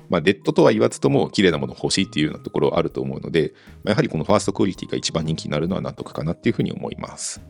[0.08, 3.52] まあ、デッドとは言わずとも綺麗なもの欲しいっていうようなところあると思うので、
[3.84, 7.40] まあ、やはりこのファーストクオリティが一番人気になるのは納得かなっていうふうに思います。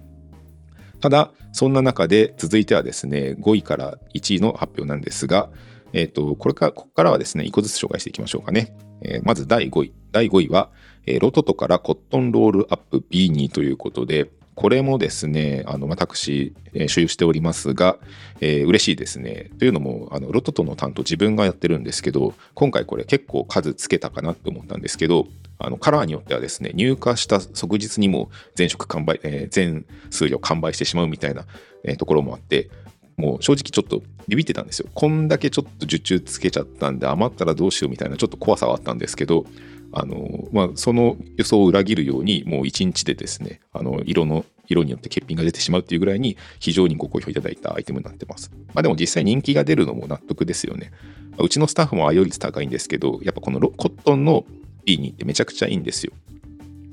[1.03, 5.51] ただ、そんな中で続いてはですね、5位から1位の発表なんですが、
[5.93, 8.73] えっ、ー、と、これから、ここからはですね、1個ずつ紹介していきましょうかね。
[9.03, 9.93] えー、まず第5位。
[10.13, 10.71] 第5位は、
[11.07, 17.99] えー、ロトトからコットンロールアップ B2 ということで、これもですね、あの私、えー所有しておりますが、
[18.41, 19.51] えー嬉しいですね。
[19.59, 25.27] というのも、あのロトとの担当自分がやってるんですけど、今回これ結構数つけたかなと思ったんですけど、
[25.59, 31.47] あのカラーによってはですね、入荷した即日にも全色完売、えー全数量完売してしまうみたいな、
[31.85, 32.69] えところもあって、
[33.17, 34.89] もう正直ちょっとビビってたんですよ。
[34.95, 39.47] こんだけちょっと受注つけちゃったんで余ったらどうしようみたいなちょっと怖さはあったんですけど、
[39.93, 48.51] あのまあ、その予想を裏切るようにもう1日でですねあの色の色によって欠品が出てしまうっていうぐらいに非常にご好評いただいたアイテムになってます。
[48.69, 50.93] まあ、でも実際人気が出るのも納得ですよね。
[51.39, 54.45] うちのスタッフも愛用率高いんですけどやっぱこのロコットンの
[54.85, 56.13] ビーニーってめちゃくちゃいいんですよ。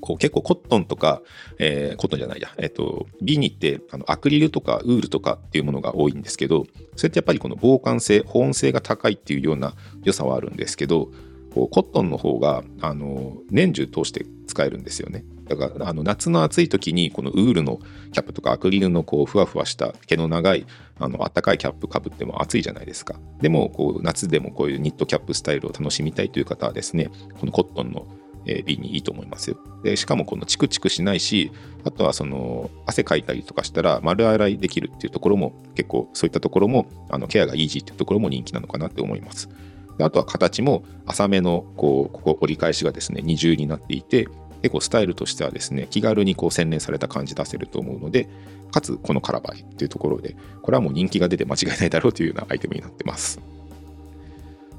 [0.01, 1.21] こう結構コットンとか、
[1.57, 11.09] えーコットンじゃないや、えっと、ビニってあのアクリルとかウールとかっていうものが多いんですけど、それってやっぱりこの防寒性、保温性が高いっていうような良さはあるんですけど、
[11.53, 15.23] こうコットンの方があの年中通して使えるんですよね。
[15.47, 17.79] だからあの夏の暑い時にこのウールの
[18.13, 20.67] キャップとかアクリルのこうふわふわした毛の長い
[20.99, 23.15] あの暖かいキャップかぶっても暑いじゃないですか。
[23.41, 27.09] でもこう夏でもこういうニットキャップスタイルを楽しみたいという方はですね、
[27.39, 28.07] このコットンの
[28.45, 29.57] えー瓶にいいと思いますよ。
[29.83, 31.51] でしかもこのチクチクしないし、
[31.83, 39.49] あとはその汗かいたりとかしたら丸洗いできるっていうところも結構そういったところもあのケアがイージーっていうところも人気なのかなって思います。
[40.03, 44.27] あとは形も浅めのこうここ折り返しがですね二重になっていて
[44.61, 48.27] 結構スタイルとしてはですね気軽にこう洗練された感じ出せると思うので
[48.71, 53.39] かつこのカラバイっていうところでこれはもう人気が出て間違いないだろうというようなアイテムになってます。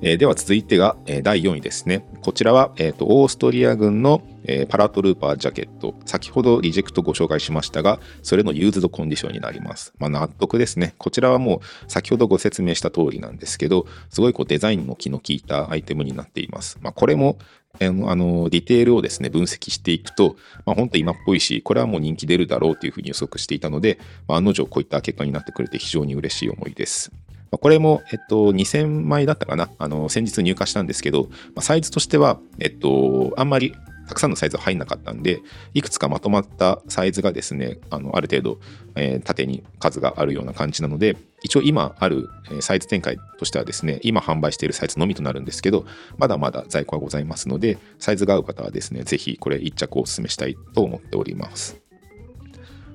[0.03, 2.07] えーでは続いてが、えー第4位ですね。
[2.23, 5.95] こちらは、えーとオーストリア軍の、えーパラトルーパージャケット。
[6.07, 9.93] 先ほどリジェクトご紹介しましたが、それのユーズドコンディションになります。
[9.99, 10.95] まあ、納得ですね。
[10.97, 16.79] こちらはもう先ほどご説明した通りなんですけど、すごいこうデザインの気の利いたアイテムになっています。
[16.81, 17.37] まあ、これも
[17.79, 20.37] あのディテールをですね分析していくと、
[20.67, 27.13] まあ、本当今っぽいし、これはもう人気出るだろうというふうに予測していたので、まあ、案の定こういった結果になってくれて非常に嬉しい思いです。
[27.51, 29.71] まあこれも、えっと、2000枚だったかな。
[29.79, 33.75] あの、先日入荷したんですけど、まあサイズとしては、えっと、あんまり
[34.11, 35.41] たくさんのサイズは入んなかったんで、
[35.73, 38.61] いくつかまとまったサイズがですね、あのある程度、
[38.97, 42.29] えー縦に数があるような感じなので、一応今ある
[42.61, 45.87] サイズ展開としてはですね、今販売しているサイズのみとなるんですけど、
[46.19, 51.81] まだまだ在庫はございますので、サイズが合う方はですね、ぜひこれ一着をお勧めしたいと思っております。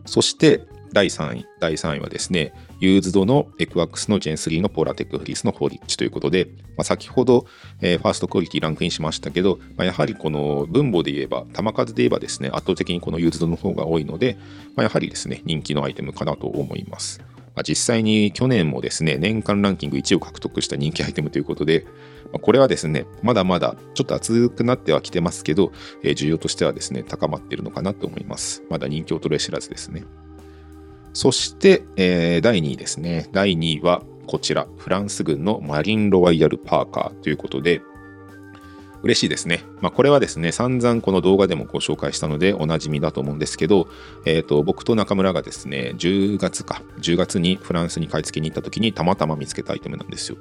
[0.06, 7.46] そして第3位、第3位はですね、ユーズドの ECWCS の Gen 3の Polartec フリースの foliage ということで、まあ、先ほど、
[7.82, 14.38] えーファーストクオリティランクインしましたけど、まあ、やはりこの分母で言えば、玉数で言えばですね、圧倒的にこのユーズドの方が多いので、
[14.76, 17.22] まあ、やはりですね、人気のアイテムかなと思います。
[17.56, 21.86] まあ、実際に去年もですね、年間ランキング1位を獲得した人気アイテムということで、
[22.26, 25.72] まあこれはですね、まだまだちょっと熱くなってはきてますけど、
[26.04, 28.64] えー需要としてはですね、高まっているのかなと思います。
[28.70, 30.04] まだ人気を衰え知らずですね。
[31.16, 33.30] そして、えー第2位ですね。
[33.32, 37.82] 第2位はこちら、フランス軍のマリンロワイヤルパーカーということで、
[39.02, 39.64] 嬉しいですね。
[39.80, 43.88] まあ、これはですね、散々この動画でもご紹介したのでおなじみだと思うんですけど、
[44.26, 50.38] えー、と僕と中村がですね、10月か、10月にフランスに買い付けに行った時にたまたま見つけたアイテムなんですよ。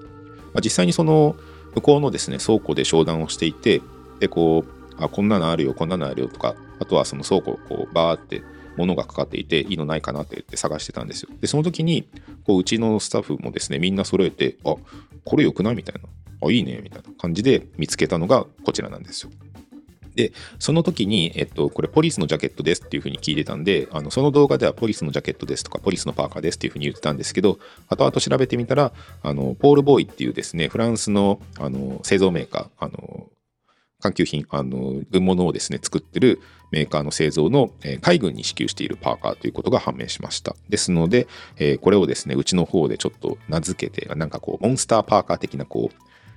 [0.55, 1.37] まあ、実際にその
[1.77, 3.81] 向こうのですね、倉庫で商談をしていて、
[4.19, 8.43] で、こう、あ、こんなのあるよ、こんなのあるよとか、あとはその倉庫をこうバーって
[8.77, 11.31] 物がかかっていて、いいのないかなってって探してたんですよ。
[11.41, 12.09] で、その時に、
[12.45, 14.77] こう、うちのスタッフもですね、みんな揃えて、あ、
[15.25, 16.09] これ良くないみたいな。
[16.47, 19.31] あ、いいねみたいな感じで見つけたのがこちらなんですよ。
[20.15, 27.59] で、その時に、えっと、これポリスのジャケットですっていうふうに聞いてたんで、あのその動画ではポリスのジャケットですとか、ポリスのパーカーですっていうふうに言ってたんですけど、
[27.89, 33.29] 後々調べてみたら、あのポール・ボーイっていうですね、フランスのあの製造メーカー、あの
[34.01, 36.41] 環球品、あの軍物をですね、作ってる
[36.75, 40.57] メーカーの製造の、海軍に支給しているパーカーということが判明しました。
[40.69, 45.95] ですので、えこれをですね、うちの方でちょっと名付けて、なんかこう、モンスターパーカー的な、こう、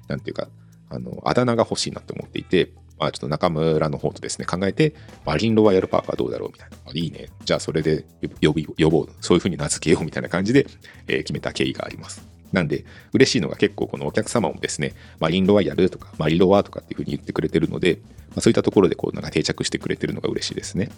[0.08, 0.47] なんていうか、
[0.89, 4.93] あの、あだ名が欲しいなって思っていて、まあちょっと中村の方とですね、考えて、
[5.26, 6.78] マリンロワイヤルパーカーどうだろうみたいな。
[6.93, 7.30] いいね。
[7.43, 8.06] じゃあそれで
[8.41, 9.10] 呼び呼ぼう。
[9.21, 10.67] そういうふうに名付けようみたいな感じで、
[11.08, 12.37] えー決めた経緯があります。
[12.51, 20.89] なんで、嬉しいのが結構このお客様もですね、マリンロワイヤルとかマリロワとかっていうふうに言ってくれてるので、まあ、そういったところでこうなんか定着してくれてるのが嬉しいですね。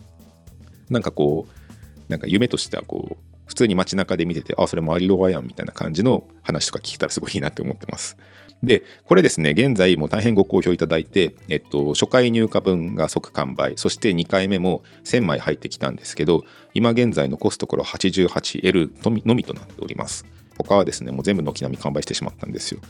[0.89, 8.17] なんかこう、なんか夢としてはこう、普通に街中で見てて、あ、それマリロワやんみたいな感じの話とか聞けたらすごいいいなって思ってます。
[8.61, 20.25] で、これですね、現在も大変ご好評いただいて、えっと、初回入荷分が即完売、そして2回目も1000枚入ってきたんですけど、今現在残すところ 88L のみのみとなっております。
[20.63, 22.81] 他はですね、もう全部軒並み完売してしまったんですよ。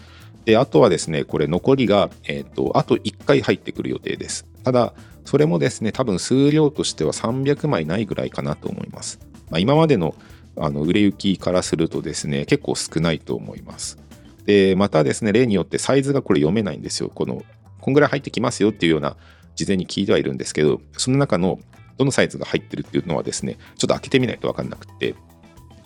[0.46, 4.46] で、あとはですね、これ残りが、えっ、と、あと1回入ってくる予定です。
[4.64, 4.94] ただ、
[5.26, 9.20] それもですね、多分数量としては300枚ないぐらいかなと思います。
[9.50, 10.16] まあ、今までの
[10.58, 13.98] あの売れ行きからするとですね、結構少ないと思います。
[14.46, 17.10] で、またですね、例によってサイズがこれ読めないんですよ。
[17.14, 17.44] この、
[17.80, 19.16] こんぐらい入ってきますよっていうような、
[19.56, 21.60] 事前に聞いてはいるんですけど、その中の
[21.98, 25.16] どのサイズが入ってるっていうのはですね、ちょっと開けてみないと分かんなくて、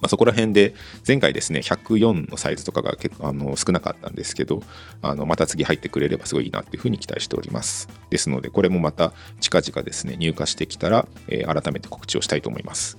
[0.04, 0.76] まあ、そこら辺で
[1.08, 4.62] 前回ですね104のサイズとかが結構あの少なかったんですけど
[5.02, 12.98] あのまた次入ってくれればすごいいいなっていうふうに期待しておりますですのでこれもまた近々ですね入荷してきたら、えー、改めて告知をしたいと思います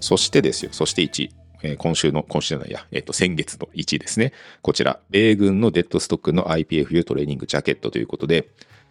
[0.00, 1.30] そしてですよそして1
[1.62, 4.32] えー、今週の、今週じゃないや、えっ、ー、と、先月の1位ですね。
[4.62, 8.48] こちら、米軍のデッドストックの IPFU トレーニングジャケットということで、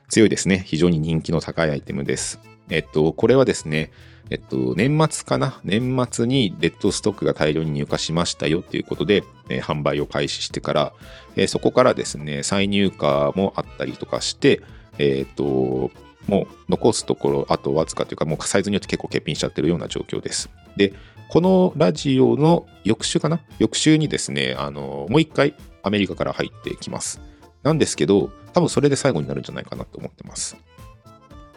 [0.08, 0.62] 強いですね。
[0.68, 2.39] 非常に人気の高いアイテムです。
[2.69, 3.91] えっと、これはですね、
[4.29, 5.60] えっと、年末かな？
[5.63, 10.93] 年末にデッドストックが大量に入荷しましたよっていうことで、えー、販売を開始してから、
[11.36, 13.01] えー、そこからですね、再入荷
[13.36, 14.62] もあったりとかして、
[14.99, 15.91] えっ、と、
[16.27, 20.49] もう残すところ、あとわずかというか、もうサイズによって結構欠品しちゃってるような状況です。
[20.75, 20.93] で、
[21.29, 23.39] このラジオの翌週かな？
[23.58, 27.19] 翌週にですね、あの、もう一回アメリカから入ってきます。
[27.63, 30.55] なんですけど、多分それで最後になるんじゃないかなと思ってます。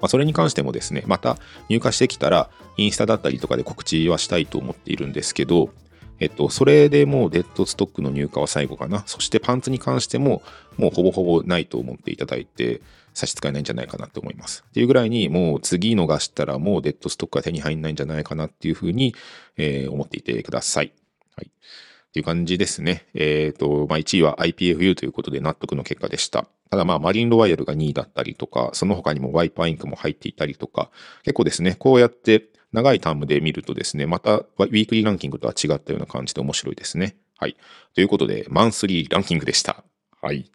[0.03, 1.38] まあ、それに関してもですね、また
[1.69, 5.71] 入荷してきたら、インスタだったりとかで告知はしたいと思っているんですけど、
[6.19, 9.05] えっと、それでもうデッドストックの入荷は最後かな。
[9.07, 10.43] そしてパンツに関しても、
[10.77, 12.81] もうほぼほぼないと思っていただいて、
[13.15, 14.65] 差し支えないんじゃないかなと思います。
[14.69, 19.15] っていうぐらいに、もう次逃したらもうデッドストックが手に入んないんじゃないかなっていうふうに、
[19.57, 20.93] えー、思っていてください。
[21.37, 21.47] はい。
[21.47, 23.07] っていう感じですね。
[23.15, 26.47] えっ、ー、と、まあ、1位は IPFU ということで納得の結果でした。
[26.73, 30.91] ただまあ、マリンロワイヤルが2位だったりとか、その他にもワイパーインクも入っていたりとか、
[31.23, 37.19] 結構ですね、こうやって長いタームで見るとですね、またウィークリーランキングとは違ったような感じで面白いですね。
[37.37, 37.59] はい。
[37.95, 39.85] ということで、マンスリーランキングでした。
[40.23, 40.51] はい。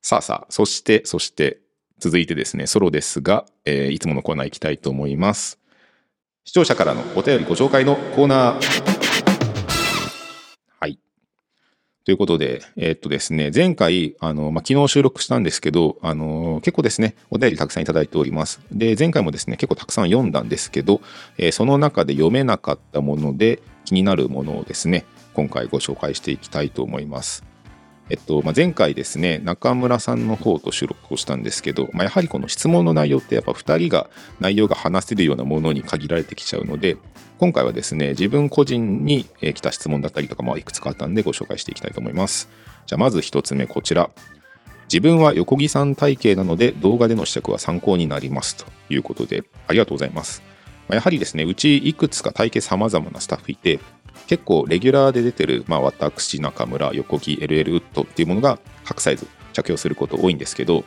[0.00, 1.58] さあさあ、そして、そして、
[1.98, 5.58] 続いてですね、ソロですが、えー、いつものコーナー行きたいと思います。
[6.46, 8.97] 視聴者からのお便りご紹介のコーナー。
[12.08, 18.62] ということで、えー、っとですね、前回、あの、まあ、昨日収録したんですけど、あの、結構ですね、お便りたくさんいただいております。
[18.72, 21.02] で、前回もですね、結構たくさん読んだんですけど、
[21.36, 27.44] えー、その中で読めなかったもので気になるものをですね、今回ご紹介していきたいと思います。
[28.10, 34.08] えっと、まあ、前回ですね、中村さんの方と収録をしたんですけど、まあ、やはりこの質問の内容ってやっぱ2人が
[34.40, 36.96] 内容が話せるようなものに限られてきちゃうので、
[37.38, 42.48] 今回はですね、自分個人に来た質問だったりとかもいくつかあったんでご紹介していきたいと思います。
[42.86, 44.10] じゃあまず1つ目こちら。
[44.90, 50.42] 自分は横木さん体型なので動画での試着は参考になりますということで、ありがとうございます。
[50.88, 53.78] やはりですね、うちいくつか体型様々なスタッフいて、
[54.26, 60.84] 結構レギュラーで出てる、まあ、私、中村、横木、LL ウッドっていうものが各サイズ着用すること多いんですけど、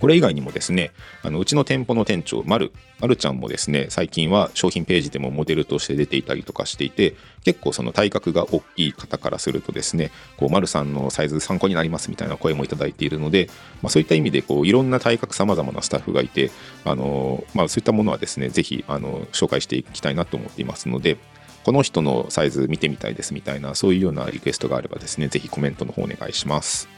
[0.00, 2.72] これ以外にもですね、あのうちの店舗の店長、まる、
[3.18, 13.50] ちゃんもですね、最近は商品ページでもモデルとして出ていたりとかしていて、結構その体格が大きい方からするとですね、こう、まるさんのサイズ参考になりますみたいな声もいただいているので、
[13.82, 16.50] まあ、そういった意味で、こう、いろんな体格様々なスタッフがいて、
[16.86, 21.18] あの、まあ、そういったものはですね、ぜひ、あの、紹介していきたいなと思っていますので、
[21.64, 26.88] この人のサイズ見てみたいですみたいな、そういうようなリクエストがあればですね、ぜひコメントの方お願いします。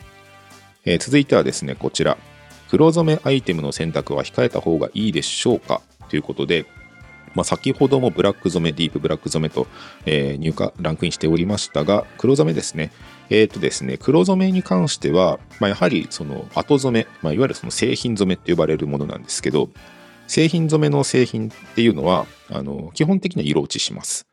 [0.85, 2.17] えー、続いてはですね、こちら。
[2.71, 5.83] 黒染めアイテムの選択は控えた方がいいでしょうか？
[6.09, 6.65] ということで、
[7.35, 9.67] まあ、先ほどもブラック染め、ディープブラック染めと、
[10.07, 12.93] えー、入荷、ランクインしておりましたが、黒染めですね。
[13.31, 19.71] えっ、ー、とですね、黒染めに関しては、まあ、やはりその後染め、まあ、いわゆるその製品染めって呼ばれるものなんですけど、
[20.27, 24.27] 製品染めの製品っていうのは、あの基本的には色落ちします。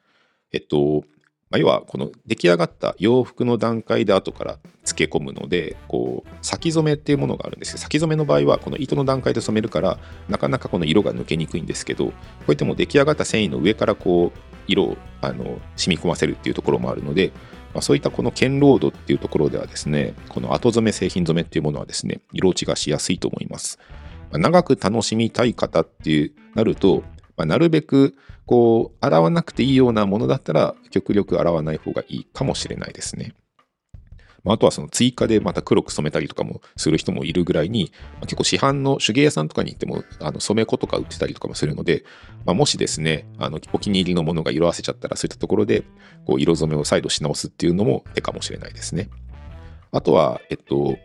[0.51, 1.03] えっと、
[1.49, 12.13] まあ、要はこの出来上がった洋服の段階で後から漬け込むのでこう先染めっていうものがあるんですけど先染めの場合はこの糸の段階で染めるからなかなかこの色が抜けにくいんですけどこ
[12.47, 17.31] うやってもう出来上がった繊維の上からこう色をあの染み込ませるっていうところもあるので、
[17.73, 23.79] まあ、そういったこの剣ロードっていうところではですねこの後染め製品染めっていうものはですね色落ちがしやすいと思います、
[24.31, 27.03] まあ、長く楽しみたい方っていうなると
[27.39, 33.33] まあ、なるべくこう洗わなくていいようなものだったら極力洗わない方がいいかもしれないですね。
[34.43, 42.03] まあ、あとはその追加でまた黒く染めたりとかもする人もいるぐらいに、まあ、結構市販の手芸屋さんとかに行ってもあの染め粉とか売ってたりとかもするので、
[42.45, 45.83] まあ、もしですねあのお気に入りのものが色あせちゃったらそういったところで
[46.25, 49.09] こう色染めを再度し直すっていうのも手かもしれないですね。
[49.93, 50.97] あとは、えっと、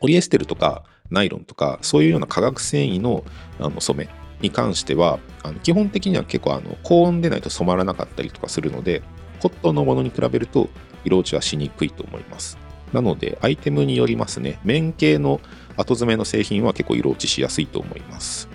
[0.00, 3.24] ポリエステルとかナイロンとかそういうような化学繊維の
[3.60, 9.02] あの染めに関してはあの基本的には結構あの高温でないと染まらなかったりとかするので
[9.40, 10.68] コットンのものに比べると
[11.04, 12.58] 色落ちはしにくいと思います
[12.92, 14.60] なので、アイテムによりますね。
[14.64, 15.40] 面系の
[15.78, 18.50] 後詰めの製品は結構色落ちしやすいと思います。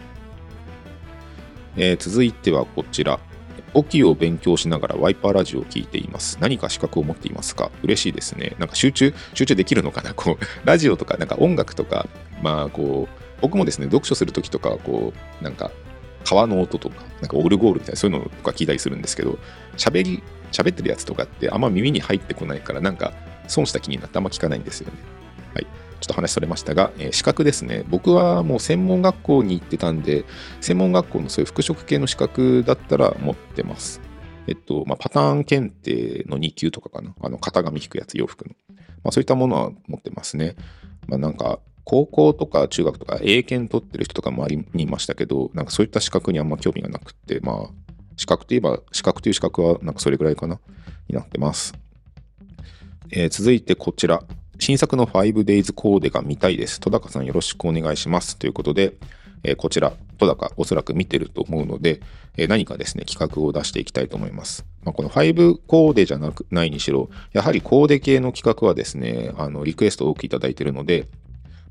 [1.76, 3.20] えー、続いてはこちら。
[3.74, 6.38] オキを勉強しながらワイパーラジオを聞いています。
[6.40, 7.72] 何か資格を持っていますか？
[7.82, 8.56] 嬉しいですね。
[8.60, 10.14] なんか集中、集中できるのかな？
[10.14, 12.08] こう、ラジオとか、なんか音楽とか、
[12.44, 15.72] まあこう、僕もですね、読書するときとか、こう、なんか、
[16.24, 19.38] 川の音とか、なんかオルゴールみたいな、そういうのとか聞いたりするんですけど、
[19.78, 23.14] 喋り、喋ってるやつとかってあんま耳に入ってこないから、なんか
[23.48, 24.98] 損した気になってあんま聞かないんですよね。
[25.54, 25.66] はい。
[25.66, 27.84] ちょっと話それましたが、えー、資格ですね。
[27.88, 30.26] 僕はもう専門学校に行ってたんで、
[30.62, 34.02] 専門学校のそういう服飾系の資格だったら持ってます。
[34.48, 37.14] えっと、まあ、パターン検定の2級とかかな。
[37.22, 38.56] あの、型紙引くやつ、洋服の。
[39.04, 40.56] まあ、そういったものは持ってますね。
[41.08, 41.60] まあ、なんか、
[41.90, 47.70] 高校とか中学とか英検取ってる人とか周りにいましたけど、なんかそういった資格にあんま興味がなくて、まあ、
[48.18, 50.60] 資格といえば、資格という資格はなんかそれぐらいかな、
[51.08, 51.74] になってます。
[53.10, 54.22] えー、続いてこちら。
[54.60, 56.82] 新作の 5days コーデが見たいです。
[56.82, 58.36] 戸高さんよろしくお願いします。
[58.36, 58.98] ということで、
[59.44, 62.02] えー、こちら、戸高おそらく見てると思うので、
[62.36, 64.66] えー、何かですね、企画を出していきたいと思います。
[64.84, 71.08] まあ、この5コーデじゃなくないにしろ、やはりコーデ系の企画はですね、あのリクエストを多くいただいているので、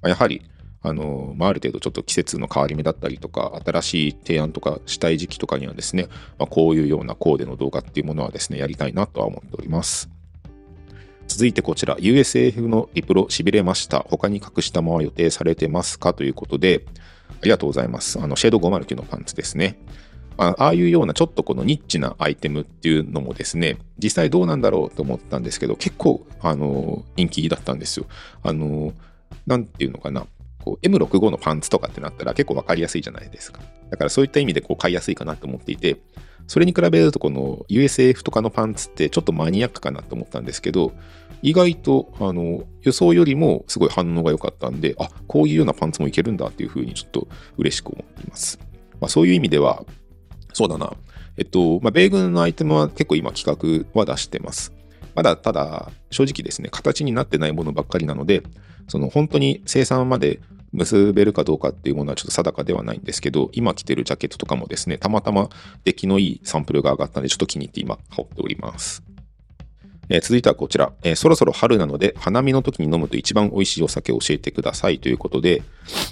[0.02, 0.42] やはり
[0.88, 10.08] あの、まあ、ある程度ちょっと季節の変わり目だったりとか、新しい提案とかしたい時期とかにはですね、まあ、こういうようなコーデの動画っていうものはですね、やりたいなとは思っております。
[11.26, 14.06] 続いてこちら、USAF のリプロしびれました。
[14.08, 16.84] 他に隠したまま予定されてますかということで、
[17.30, 18.20] ありがとうございます。
[18.20, 19.78] あの、シェード509のパンツですね。
[20.38, 28.06] ああいうようなちょっとこのニッチなアイテムっていうのもですね、実際どうなんだろうと思ったんですけど、結構、あの、人気だったんですよ。
[28.42, 28.92] あの、
[29.46, 30.26] なんていうのかな。
[30.64, 33.60] こう M65 のパンツとかってなったら結構わかりやすいじゃないですか。
[33.90, 35.96] だからそういった意味でこう買いやすいかなと思っていて、
[36.48, 40.92] それに比べるとこの USAF とかのパンツってちょっとマニアックかなと思ったんですけど、
[41.42, 47.28] 意外とあの予想よりもすごい反応が良かったんで、あこういうようなパンツもいけるんだっていうふうにちょっと
[47.58, 48.58] 嬉しく思っています。
[49.00, 49.84] まあ、そういう意味では、
[50.52, 50.92] そうだな、
[51.36, 54.72] えっと、まあ、米軍のアイテムは結構今企画は出してます。
[55.16, 58.42] まだただ正直ですね、形になってないものばっかりなので、
[58.86, 60.40] その本当に生産まで
[60.72, 65.48] 結べるかどうかっていうものはちょっと定かではないんですけど、今着てるジャケットとかもですね、たまたま
[65.84, 69.02] 出来のいいサンプルが上がったので、ちょっと気に入って今、羽織っております。
[70.08, 75.62] えー、続いてはこちら、えー、そろそろ春なので、花見の時に飲むと一番美味しいお酒を教えてくださいということで、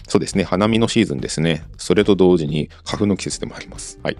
[0.09, 1.65] そうですね、花見のシーズンですね。
[1.77, 4.01] それと同時に花粉の季節でもあります。
[4.03, 4.17] はい。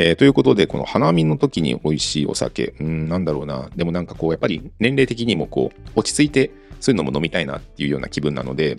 [0.00, 3.68] えー、ということで、この花見の時に美味しいお酒、うん、なんだろうな。
[3.74, 8.78] でもなんかこう、やっぱり年齢的にもこう、落ち着いて、そういうのも飲みたいなっていうような気分なので、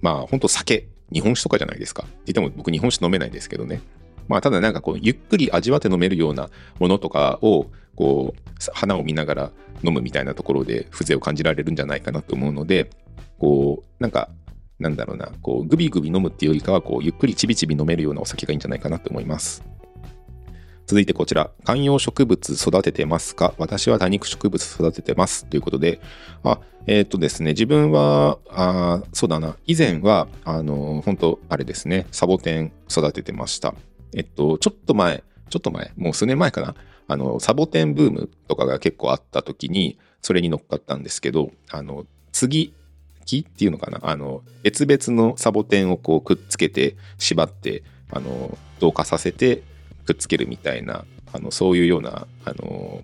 [0.00, 2.04] まあ、ほんと酒、日本酒とかじゃないですか。
[2.04, 3.82] って言っても僕日本酒飲めないですけどね。
[4.26, 6.48] まあ、ただなんかこう、ゆっくり味わって飲めるような
[6.78, 8.40] ものとかを、こう、
[8.72, 9.52] 花を見ながら
[9.84, 12.88] 飲むみたいなところで風情を感じられるんじゃないかなと思うので、
[13.38, 14.30] こう、なんか、
[14.78, 19.75] なんだろうな、こう、グビグビ飲むっていうよりかは、こう、ゆっくりちびちび飲めるようなお酒がいいんじゃないかなと思います。
[20.86, 23.54] 続いてこちら、観葉植物育ててますか？
[23.58, 25.44] 私は多肉植物育ててます。
[25.44, 26.00] ということで、
[26.44, 33.74] あ、えっ、ー、とですね、自分は、あそうだな、以前は、あの、本当あれですね、サボテン育ててました。
[34.14, 36.76] えっと、ちょっと前、ちょっと前、もう数年前かな、
[37.08, 42.74] あの、サボテンブームとかが結構あった時に、それに乗っかったんですけど、あの、次、
[43.24, 43.98] 木っていうのかな？
[44.02, 47.82] あの、別々のサボテンをこうくっつけて、縛って、
[48.12, 49.64] あの、同化させて、
[50.06, 53.02] くっつけるみたいなあのそういうようなあの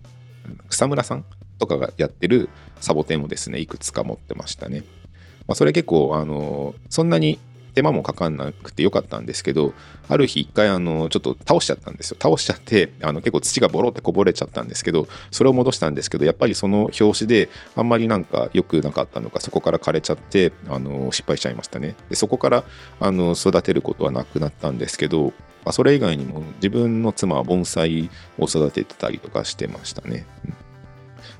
[0.68, 1.24] 草むらさん
[1.58, 2.48] とかがやってる
[2.80, 4.82] サボテンをですねいくつか持ってましたね。
[5.46, 7.38] まあ、それ結構あのそんなに
[7.74, 9.72] 手間もかかんなくてよかったんですけど
[10.08, 22.64] ある日一回あのちょっと倒しちゃったんですよ倒しちゃってあの結構土がボロってこぼれちゃったんですけどそれを戻したんですけどやっぱりその表紙であんまりなんか良くなかったのかそこから枯れちゃってあの失敗しちゃいましたねでそこから
[23.00, 25.32] あの育てることはなくなったんですけど
[25.64, 30.26] まあ、それ以外にも自分の妻は盆栽を育ててたりとかしてましたね。
[30.44, 30.50] うん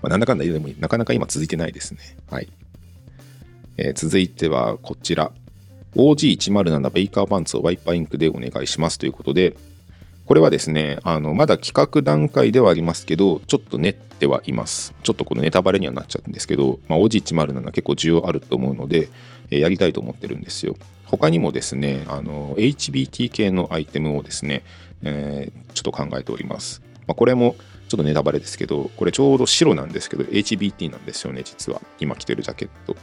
[0.03, 2.01] まあ、なんだかんだ言うでもなかなか今続いてないですね。
[2.31, 2.53] はい。
[3.77, 5.33] えー、続いてはこちら。
[5.97, 9.57] OG107 ベイカーパンツをワイパーインクでお願いしますということで、
[10.27, 14.95] これはですね、あのまだ企画段階ではありますけど、ちょっと練ってはいます。
[15.03, 19.09] ちょっとこのネタバレにはなっちゃうんですけど、まあ、OG107 結構需要あると思うので、
[19.51, 20.77] えー、やりたいと思ってるんですよ。
[21.05, 24.63] 他にもですね、あの HBT 系のアイテムをですね、
[25.03, 26.81] えー、ちょっと考えております。
[27.07, 27.57] まあ、これも
[27.89, 31.83] ちょっとネタバレですけど、これちょうど白なんですけど、HBT なんですよね、実は。
[32.01, 32.97] 今着てるジャケット。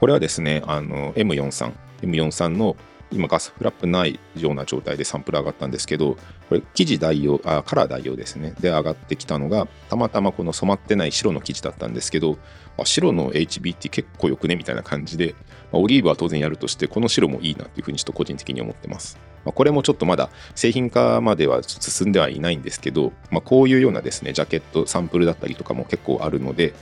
[0.00, 1.72] これはですね、あの M43、
[2.02, 2.76] M43 の
[3.12, 6.16] 今ガスフラップないような状態でサンプル上がったんですけど、
[6.48, 8.54] これ生地代用、あ、カラー代用ですね。
[8.60, 12.38] で上がってきたのが、たまたまこの染まってない白の生地だったんですけど、
[12.78, 15.34] あ白の HBT 結構よくねみたいな感じで、
[15.72, 19.18] まあ、オリーブは当然やるとして、この白もいいなっていうふうにちょっと個人的に思ってます。
[19.44, 26.74] まあ、これもちょっとまだ製品化までは進んではいないんですけど、まあ、こういうようなですね、ジャケット、サンプルだったりとかも結構あるので、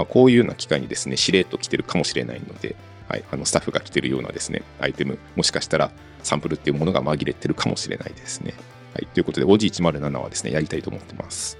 [0.00, 2.74] まあ、こういうような機会にですね、しれっと来てるかもしれないので、
[3.06, 5.90] はい、あのスタッフが着てるようなですね、アイテム、もしかしたら
[6.22, 8.54] サンプルっていうものが紛れてるかもしれないですね。
[8.94, 11.58] はい、ということで、OG107 はですね、やりたいと思ってます。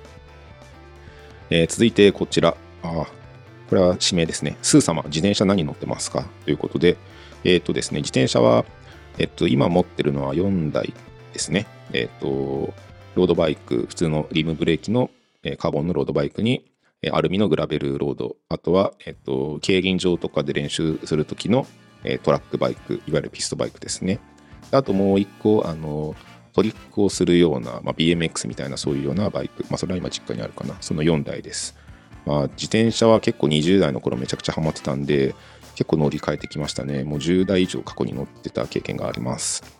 [1.50, 2.56] えー、続いてこちら。
[2.82, 3.06] あ
[3.68, 4.56] これは指名ですね。
[4.62, 6.24] スー様、自転車何乗ってますか？
[6.46, 6.96] ということで、
[7.44, 8.64] えっ、ー、とですね、自転車は、
[9.18, 10.94] えっ、と、今持ってるのは4台
[11.34, 11.66] ですね。
[11.92, 12.72] えっ、と、
[13.16, 15.10] ロードバイク、普通のリムブレーキの
[15.58, 16.64] カーボンのロードバイクに、
[17.08, 21.66] アルミのグラベルロード、あとは、えっと、競輪場とかで練習するときの
[22.22, 24.20] トラックバイク、いわゆるピストバイクですね。
[24.70, 26.14] あともう一個、あの、
[26.52, 31.76] トリックをするような、まあ、BMX みたいなそういうようなバイク、まあ、それは今実家にあるかな、その4台です。
[32.26, 35.34] まあ、自転車は結構20代の頃めちゃくちゃハマってたんで、
[35.74, 37.04] 結構乗り換えてきましたね。
[37.04, 39.79] もう10代以上過去に乗ってた経験があります。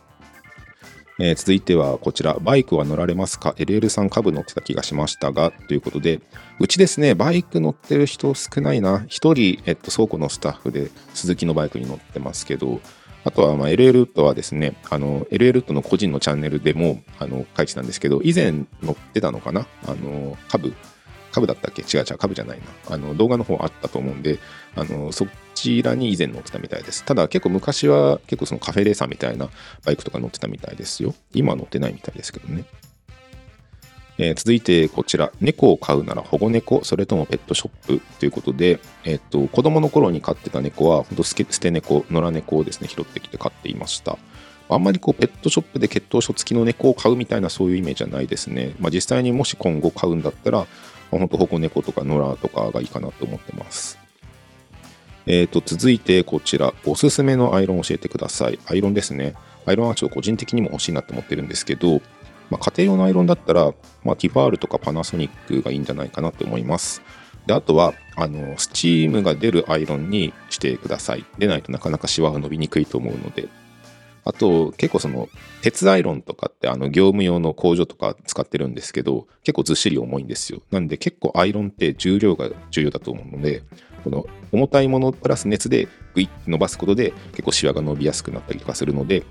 [1.23, 6.19] えー、続いてはこちら、バイクは乗られますか ?LL さん株乗ってた気がしましたが、ということで、
[6.59, 9.05] うちですね、バイク乗ってる人少ないな。
[9.07, 12.81] 1人、えっと、倉庫のスタッフで鈴木のバイクに乗ってますけど、
[13.23, 19.67] あとは、ま LL ウッドはですね、あの、LL ウッドの個人のチャンネルでも、あの、書いてたんですけど、以前乗ってたのかな？
[19.85, 20.73] あの、株、
[21.31, 21.83] 株だったっけ？
[21.83, 22.57] 違う違う、株じゃない
[22.87, 22.95] な。
[22.95, 24.39] あの、動画の方あったと思うんで、
[24.75, 25.27] あの、そ
[25.61, 27.03] ちらに以前乗ってたみたいです。
[27.03, 29.49] ただ結構昔は結構そのカフェレーサーみたいな
[29.85, 31.13] バイクとか乗ってたみたいですよ。
[31.33, 32.65] 今は乗ってないみたいですけどね。
[34.17, 44.17] えー、続いてこちら、猫を飼うなら保護猫、それともペットショップということで、えっ、と、子供の頃に飼ってた猫は、ほんと捨て猫、野良猫をですね、拾ってきて飼っていました。
[44.69, 48.73] あんまりこうペットショップで血統書付きの猫を飼うみたいなそういうイメージはないですね。
[48.79, 54.00] まあ、実際にもし今後飼うんだったら、まあ、本当保護猫とか野良とかがいいかなと思ってます。
[55.25, 58.59] えー、と、続いてこちら、おすすめのアイロン教えてください。
[58.65, 59.35] アイロンですね。
[59.65, 62.01] アイロンはちょっと個人的にも欲しいなと思ってるんですけど、
[62.49, 67.01] まあ、家庭用のアイロンだったら、まあ、ティファールとかパナソニックがいいんじゃないかなと思います。
[67.45, 71.25] で、あとは、あの、スチームが出るアイロンにしてください。
[71.37, 73.47] 出ないとなかなかシワが伸びにくいと思うので。
[74.23, 75.29] あと、結構その、
[75.61, 80.61] 鉄アイロンとかって、あの、業務用の工場とか使ってるんですけど、結構ずっしり重いんですよ。
[80.71, 83.63] なんで結構アイロンって重量が重要だと思うので、
[84.03, 89.23] この重たいものプラス熱でグイッと伸ばすことで結構シワが伸びやすくなったりとかするので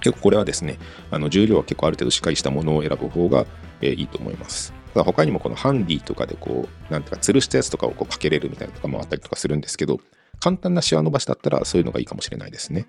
[0.00, 0.78] 結構これはですね
[1.10, 3.46] あの重量は結構ある程度しっかりしたものを選ぶ方が、
[3.80, 10.00] いいと思います他にもこのハンディとかでこうなんていうか吊るしたやつとかをこうかけれるみたいなとかもあったりとかするんですけど
[10.40, 12.86] 簡単なシワ伸ばしだったらそういうのがいいかもしれないですね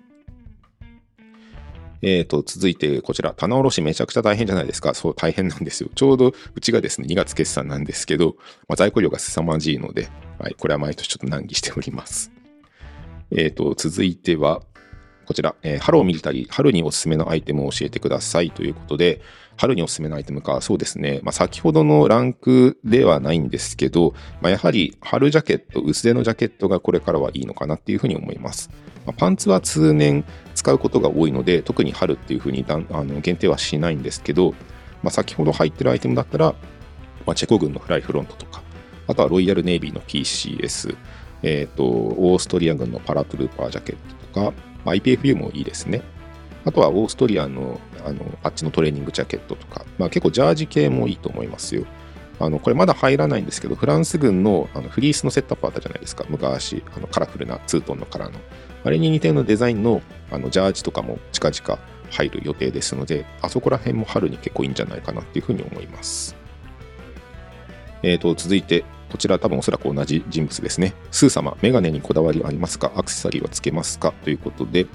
[2.02, 4.94] えー、と、続いてこちら、棚卸しめちゃくちゃ大変じゃないですか。
[4.94, 5.90] そう、大変なんですよ。
[5.94, 8.36] ちょうどうちがですね、2月決算なんですけど、
[8.68, 12.30] まあ、在庫量が凄まじいので、はい、これは毎年ちょっと難儀しております。
[13.30, 14.62] えっ、ー、と、続いては、
[15.26, 19.20] こちら、えー、ハローミリタリー、春におすすめのアイテムを教えてくださいということで、
[19.56, 28.70] 春におすすめのアイテムか、そうですね、まあ、先ほどのランクではないんですけど、まあ、やはり春ジャケット、薄手のジャケットがこれからはいいのかなっていうふうに思います。
[29.06, 34.52] まあ、パンツは通年使うことが多いので、特に春っていうふうにだあの限定はしないんですけど、
[35.02, 36.54] まあ、先ほど入ってるアイテムだったら、
[37.26, 38.62] まあ、チェコ軍のフライフロントとか、
[39.06, 40.96] あとはロイヤルネイビーの PCS、
[41.42, 46.02] え、ー、と、オーストリア軍のパラトゥルーパージャケットとか、まあ、IPFU もいいですね。
[46.64, 51.84] あとはオーストリアのあのあっちのトレーニングジャケットとか、まあ、結構ジャージ系もいいと思いますよ。
[52.38, 58.38] あのこれまだ入らないんですけど、フランス軍のあのフリースのセットアップあったじゃないですか、昔、あのカラフルなツートンのカラーの。
[58.86, 61.78] あれに似たようなデザインのあのジャージとかも近々
[62.10, 66.36] 入る予定ですので、あそこら辺も春に結構いいんじゃないかなっていうふうに思います。
[68.02, 70.94] えーと、続いて、こちら多分おそらく同じ人物ですね。
[71.10, 72.92] スー様、メガネにこだわりありますか？
[72.94, 74.12] アクセサリーはつけますか？
[74.22, 74.86] ということで、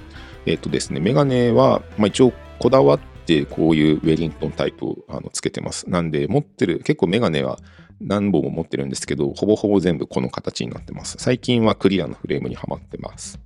[0.45, 5.89] えっ、ー、とですね、メガネは、まあ、一応こだわってこういうウェリントンタイプをあのつけてます。
[5.89, 7.59] なんで、持ってる、結構メガネは
[7.99, 11.17] 何本も持ってるんですけど、ほぼほぼ全部この形になってます。
[11.19, 13.39] 最近はクリアのフレームにはまってます。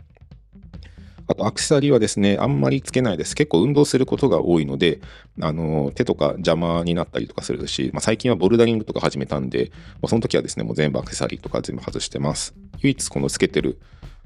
[1.27, 3.35] あとアクセサリーはですね、あんまりつけないです。
[3.35, 4.99] 結構運動することが多いので、
[5.41, 9.71] あの手とか邪魔になったりとかするし、まあ、最近はボルダリングとか始めたんで、
[10.01, 12.53] まあ、その時はですね、もう全部アクセサリーとか全部外してます。
[12.79, 13.79] 唯一このつけてる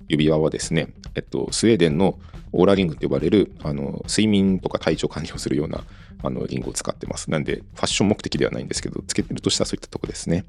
[0.07, 2.19] 指輪はですね、えっと、スウェーデンの
[2.51, 5.83] オーラリングと呼ばれるあの睡眠とか体調管理をするような
[6.23, 7.31] あのリングを使ってます。
[7.31, 10.45] なんで、ファッション目的ではないんですけど、つけてるとしたらそういったとこですね。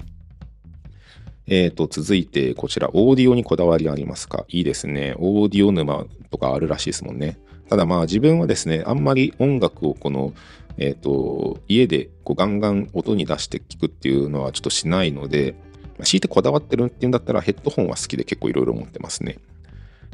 [1.47, 4.45] えー、と、続いてこちら、オーディオにこだわりありますか？
[4.49, 5.15] いいですね。
[5.19, 7.39] オーディオ沼とかあるらしいですもんね。
[7.69, 10.33] ただまあ自分はですね、あんまり音楽をこの、
[10.79, 15.55] えっ、と、家でこうガンガン音に出して聞くっていうのはちょっとしないので、
[16.03, 19.39] 強いてこだわってるっていうんだったらヘッドホンは好きで結構いろいろ持ってますね。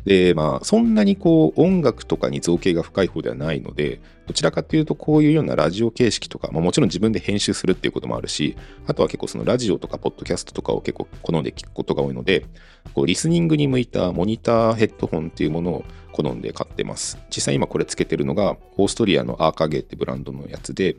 [0.07, 12.47] で、まあ、そんなにこう音楽とかに造形が深い方ではないので、どちらかというとこういうようなラジオ形式とか、まあ、もちろん自分で編集するっていうこともあるし、あとは結構そのラジオとかポッドキャストとかを結構好んで聞くことが多いので、
[12.95, 17.19] こうリスニングに向いたモニターヘッドホンっていうものを好んで買ってます。
[17.29, 20.97] 実際今これつけてるのがオーストリアのアーカゲーってブランドのやつで、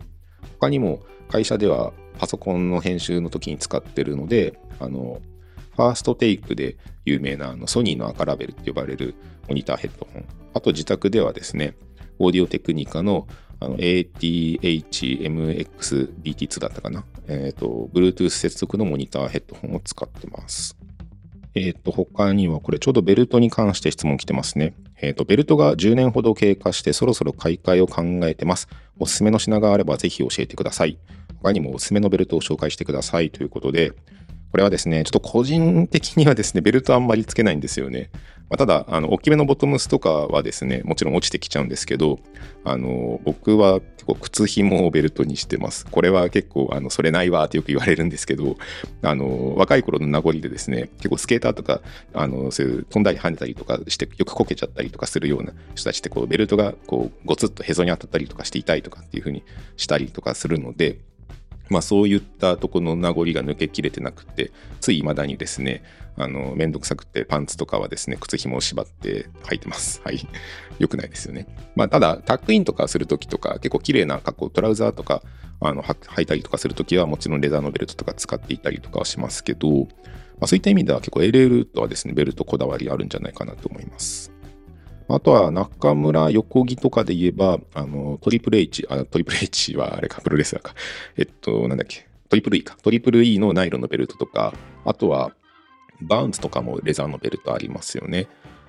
[0.60, 1.00] 他にも
[1.30, 5.22] 会社ではパソコンの編集の時に使ってるので、あの、
[5.78, 6.76] ファーストテイクで
[7.06, 9.14] 有名なあのソニーの赤ラベルって呼ばれる
[9.48, 10.26] モニターヘッドホン。
[10.56, 11.76] あと自宅ではですね、
[12.18, 13.28] オーディオテクニカの
[13.60, 17.06] あの ATH-MX-BT2 だったかな？
[17.28, 20.76] えっ、ー、と、Bluetooth 接続のモニターヘッドホンを使ってます。
[21.56, 24.76] えっ、ー、と、他にはこれちょうどベルトに関して質問来てますね。
[25.02, 28.68] えっ、ー、と、ベルトが10年ほど経過してそろそろ買い替えを考えてます。
[29.00, 30.98] おすすめの品があればぜひ教えてください。
[31.42, 33.94] 他にもおすすめのベルトを紹介してくださいということで、
[34.52, 38.10] これはですね、ちょっと個人的にはですね、ベルトあんまりつけないんですよね。
[38.50, 42.20] まあ、ただ、あの、大きめのボトムスとかはですね、もちろん落ちてきちゃうんですけど、
[42.64, 45.86] あの、僕は結構靴紐をベルトにしてます。
[45.86, 48.56] これは結構、あの、それないわってよく言われるんですけど、
[49.02, 51.82] あの、若い頃の名残でですね、結構スケーターとか、
[52.14, 59.44] あの、そういう飛んだり跳ねたりとかして、よくこけちゃったりとかするような人たちって、こう、ベルトがこう、ゴツッとへそに当たったりとかして痛いとかっていう風に
[59.76, 61.00] したりとかするので、
[61.70, 65.84] まあ、そういったとこの名残が抜けきれてなくて、つい未だにですね、
[66.16, 70.02] あの、めんどくさくてパンツとかはですね、靴紐を縛って履いてます。
[70.06, 70.28] はい。
[70.80, 71.48] よくないですよね。
[71.76, 75.22] まあ、ただ、タックインとかするときとか、結構綺麗な格好、トラウザーとか、
[75.60, 79.88] あの、履いたりとかするときは、もちろんレザーのベルトとか使っていたりとかはしますけど、
[80.40, 84.32] まあ、そういった意味では結構 LL とはですね、ベルトこだわりあるんじゃないかなと思います。
[85.10, 90.74] あとは中村横木とかで言えば、あの、トリプル H、あ、トリプル H はあれか、プロレスラーか。
[91.18, 92.78] えっと、なんだっけ、トリプル E か。
[92.82, 94.54] トリプル E のナイロンのベルトとか、
[94.86, 95.32] あとは、
[96.02, 98.28] バウンズとかもレザーのベルトありますよね。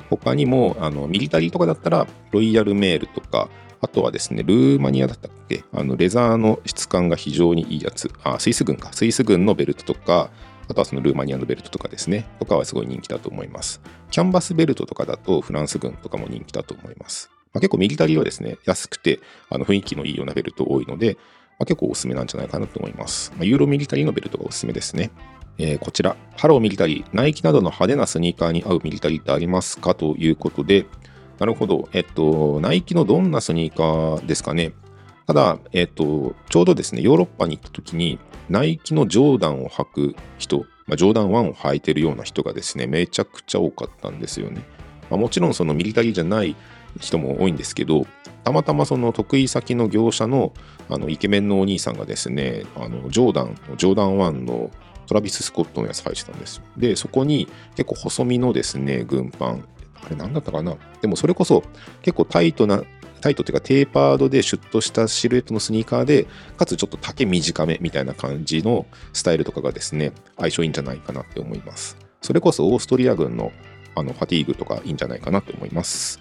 [0.08, 8.10] 他にも、あの、ミリタリーとかだったら、ロイヤルメールとか、あとはですね、ルーマニアだったっけあの、レザーの質感が非常にいいやつ。
[8.22, 8.92] あ、スイス軍か。
[8.92, 10.30] スイス軍のベルトとか、
[10.68, 13.80] あとはそのルーマニアのベルトとかですね、とかはすごい人気だと思います。
[14.10, 17.30] キャンバスベルトとかだとフランス軍とかも人気だと思います。
[17.52, 21.16] まあ、結構ミリタリーはですね、安くてあの雰囲気のいいようなベルト多いので、
[21.58, 23.32] まあ、結構おすすめなんじゃないかなと思います。
[23.36, 25.10] まあ、ユーロミリタリーのベルトがおすすめですね。
[25.60, 29.94] えー、こちら、ハローミリタリー、ナイキなどの派手なスニーカーに合うミリタリーってありますか？
[29.94, 30.86] ということで、
[31.40, 34.72] なるほど、えっと、ナイキのどんなスニーカーですかね？
[35.28, 38.18] ただ、えっと、ちょうどですね、ヨーロッパに行った時に、
[38.48, 44.62] ナイキのジョーダンを履く人、まあ、ジョーダン1を履いてるような人がですね、めちゃくちゃ多かったんですよね。
[45.10, 46.56] まあ、もちろんそのミリタリーじゃない
[46.98, 48.06] 人も多いんですけど、
[48.42, 50.54] たまたまその得意先の業者の
[50.88, 54.70] あのイケメンのお兄さんがですね、あのジョーダン、ジョーダン1の
[55.06, 56.62] トラビス・スコットのやつ履いてたんですよ。
[56.78, 59.68] で、そこに結構細身のですね、軍パン、
[60.02, 60.78] あれ何だったかな？
[61.02, 61.62] でもそれこそ
[62.00, 62.82] 結構タイトな
[63.18, 71.96] タイトっていうかテーパードでシュッとしたシルエットのスニーカーで、かつちょっと丈短めみたいな感じのスタイルとかがですね、相性いいんじゃないかなって思います。
[72.22, 73.52] それこそオーストリア軍の
[73.94, 76.20] あのファティーグとかいいんじゃないかなと思います。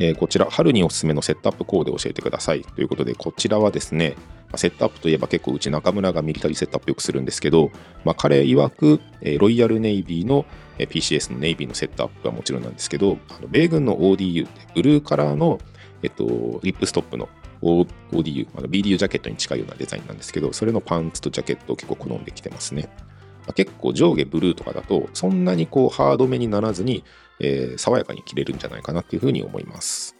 [0.00, 2.62] えー、こちら、春におすすめのセットアップコーデを教えてください。
[2.62, 4.14] ということで、こちらはですね、
[4.54, 7.70] セットアップといえば結構うち中村がミリタリーセットアップよくするんですけど、
[8.04, 10.46] まあ、彼曰く、えー、ロイヤルネイビーの
[10.86, 15.58] PCS のネイビーのセットアップはもちろんなんですけど、あの米軍の ODU ブルーカラーの、
[16.02, 17.28] えっと、リップストップの
[17.62, 22.88] ODU、の BDU ジャケットに近いようなデザインなんですけど、それのパンツとジャケットを結構好んできてますね。
[23.46, 27.04] ま、結構上下ブルーとかだと、そんなにこうハードめにならずに、
[27.40, 30.16] えー、爽やかに着れるんじゃないかなっていうふうに思います。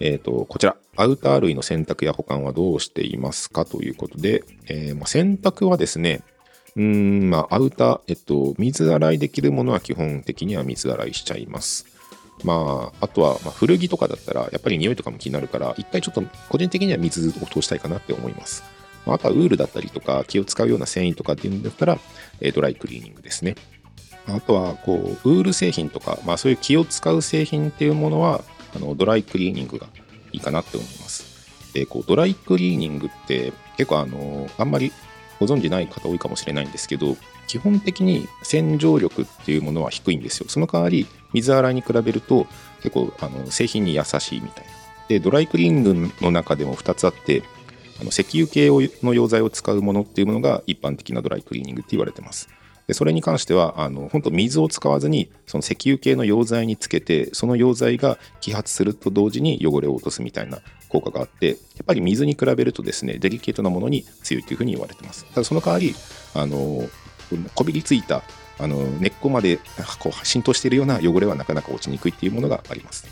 [0.00, 6.22] えっ、ー、と、こちら、アウター類の洗濯や保管はどうしていますかということで、えー、まあ、洗濯はですね、
[6.78, 11.86] うん、まあ、アウター、えっと、水洗いできるものは基本的には水洗いしちゃいます。
[12.44, 18.62] まあ、あとは、ま、古着とかだったら、やっぱり匂いとかも気になるから、一回ちょっと個人的には水を通したいかなって思います。
[19.06, 21.98] まあ、あとはウールだったりとか、気を使うような繊維とかっていうんだったら、
[22.40, 23.56] え、ドライクリーニングですね。
[24.28, 28.44] あとは、こう、ウール製品とか、まあ、そういう気を使う製品っていうものは、
[28.76, 29.88] あのドライクリーニングが
[30.30, 31.72] いいかなって思います。
[31.74, 34.92] で、こう、ドライクリーニングって結構あの、あんまり
[35.38, 37.16] ご存じない方多いかもしれないんですけど、
[37.46, 40.46] 基本的に洗浄力っていうものは低いんですよ。
[40.48, 42.46] その代わり、水洗いに比べると
[42.82, 44.70] 結構あの製品に優しいみたいな。
[45.08, 47.42] で、ドライクリーニングの中でも2つあって、
[48.00, 52.48] あの石油系の溶剤を使うものっていうものが一般的なドライクリーニングって言われてます。
[52.88, 65.24] でそれに関してはあの本当水を使わずにその石油系の溶剤につけてその溶剤が揮発すると同時に汚れを落とすみたいな効果があってやっぱり水に比べるとですねデリケートなものに強いというふうに言われてます。
[65.26, 65.94] ただその代わり
[66.34, 66.88] あの
[67.54, 68.22] こびりついた
[68.58, 69.58] あの根っこまで
[69.98, 73.06] こう浸透しているような汚れはなかなか落ちにくいっていうものがあります。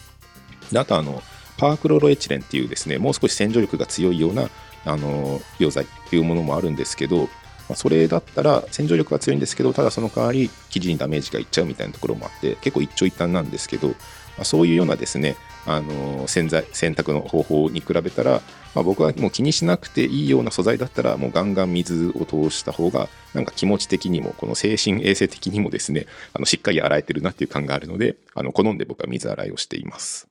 [0.73, 1.23] であとあの
[1.59, 4.49] パークロロエチレンっていうですねもう少し洗浄力が強いような
[4.85, 7.29] あの溶剤っていうものもあるんですけど、ま
[7.71, 13.95] あ、それだったら洗浄力が強いんですけどただその代わり生地にダメージがいっちゃうみたいなところもあって結構一長一短なんですけど、ま
[14.41, 15.37] あ、そういうようなですね
[15.67, 18.41] あの洗剤洗濯の方法に比べたら、
[18.75, 30.29] まあ、僕はもう気にしなくていいような素材だったらもうガンガン水を通した方がなんか気持ち的にもこの精神衛生的にもですねあのしっかり洗えてるなっていう感があるのであの好んで僕は水洗いをしています。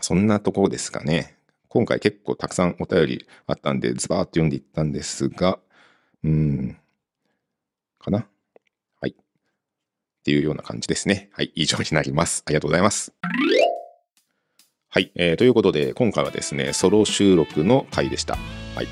[0.00, 1.36] そんなところですかね。
[1.68, 5.58] 今回結構たくさんお便りあったんで、ズバーっと読んでいったんですが、
[6.24, 6.76] うん、
[7.98, 8.26] かな？
[9.00, 9.10] はい。
[9.10, 9.14] っ
[10.24, 11.28] ていうような感じですね。
[11.32, 12.42] はい、以上になります。
[12.46, 13.12] ありがとうございます。
[14.92, 18.36] はい、えー、ということで、今回はですね、ソロ収録の回でした。
[18.74, 18.88] はい。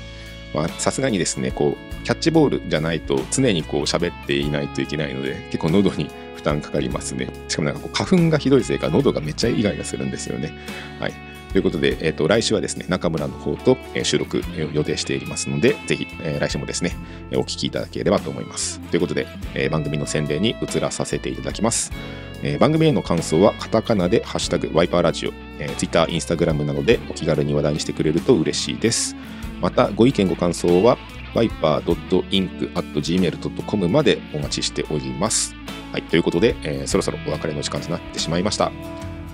[0.53, 7.27] まあ、さすがにですね、こう、キャッチボールじゃないと常にこう喋っていないといけないので、結構喉に負担かかりますね。
[7.49, 10.57] しかもなんかこう花粉がひどいせいか喉がめっちゃイガイガするんですよね。
[11.01, 11.13] はい。
[11.51, 14.41] ということで、えーと、来週はですね、中村の方と、収録、
[14.71, 16.95] 予定していますので、ぜひ、えー、来週もですね、
[17.33, 18.79] お聞きいただければと思います。
[18.79, 21.91] ということで、え番組の宣伝に移らさせていただきます。
[22.41, 29.15] え番組への感想は、カタカナで、ハッシュタグ、ワイパーラジオ、えー、Twitter、Instagram などでお気軽に話題にしてくれると嬉しいです。
[29.61, 30.97] また、ご意見、ご感想は、
[31.33, 35.53] viper.inc.gmail.com までお待ちしております。
[35.91, 38.71] はい、ということで、えー、そろそろお別れの時間となってしまいました。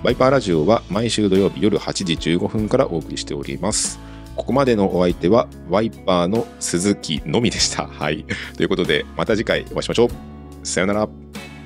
[0.02, 3.98] バイパーラジオは毎週土曜日夜8時15分からお送りしております。
[4.36, 7.86] ここまでのお相手はワイパーの鈴木のみでした。
[7.86, 8.24] はい。
[8.56, 10.66] ということで、また次回お会いしましょう。
[10.66, 11.08] さよなら。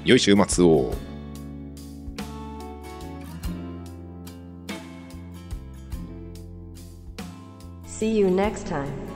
[0.05, 1.10] 良い週末を。
[8.01, 9.10] See you next time.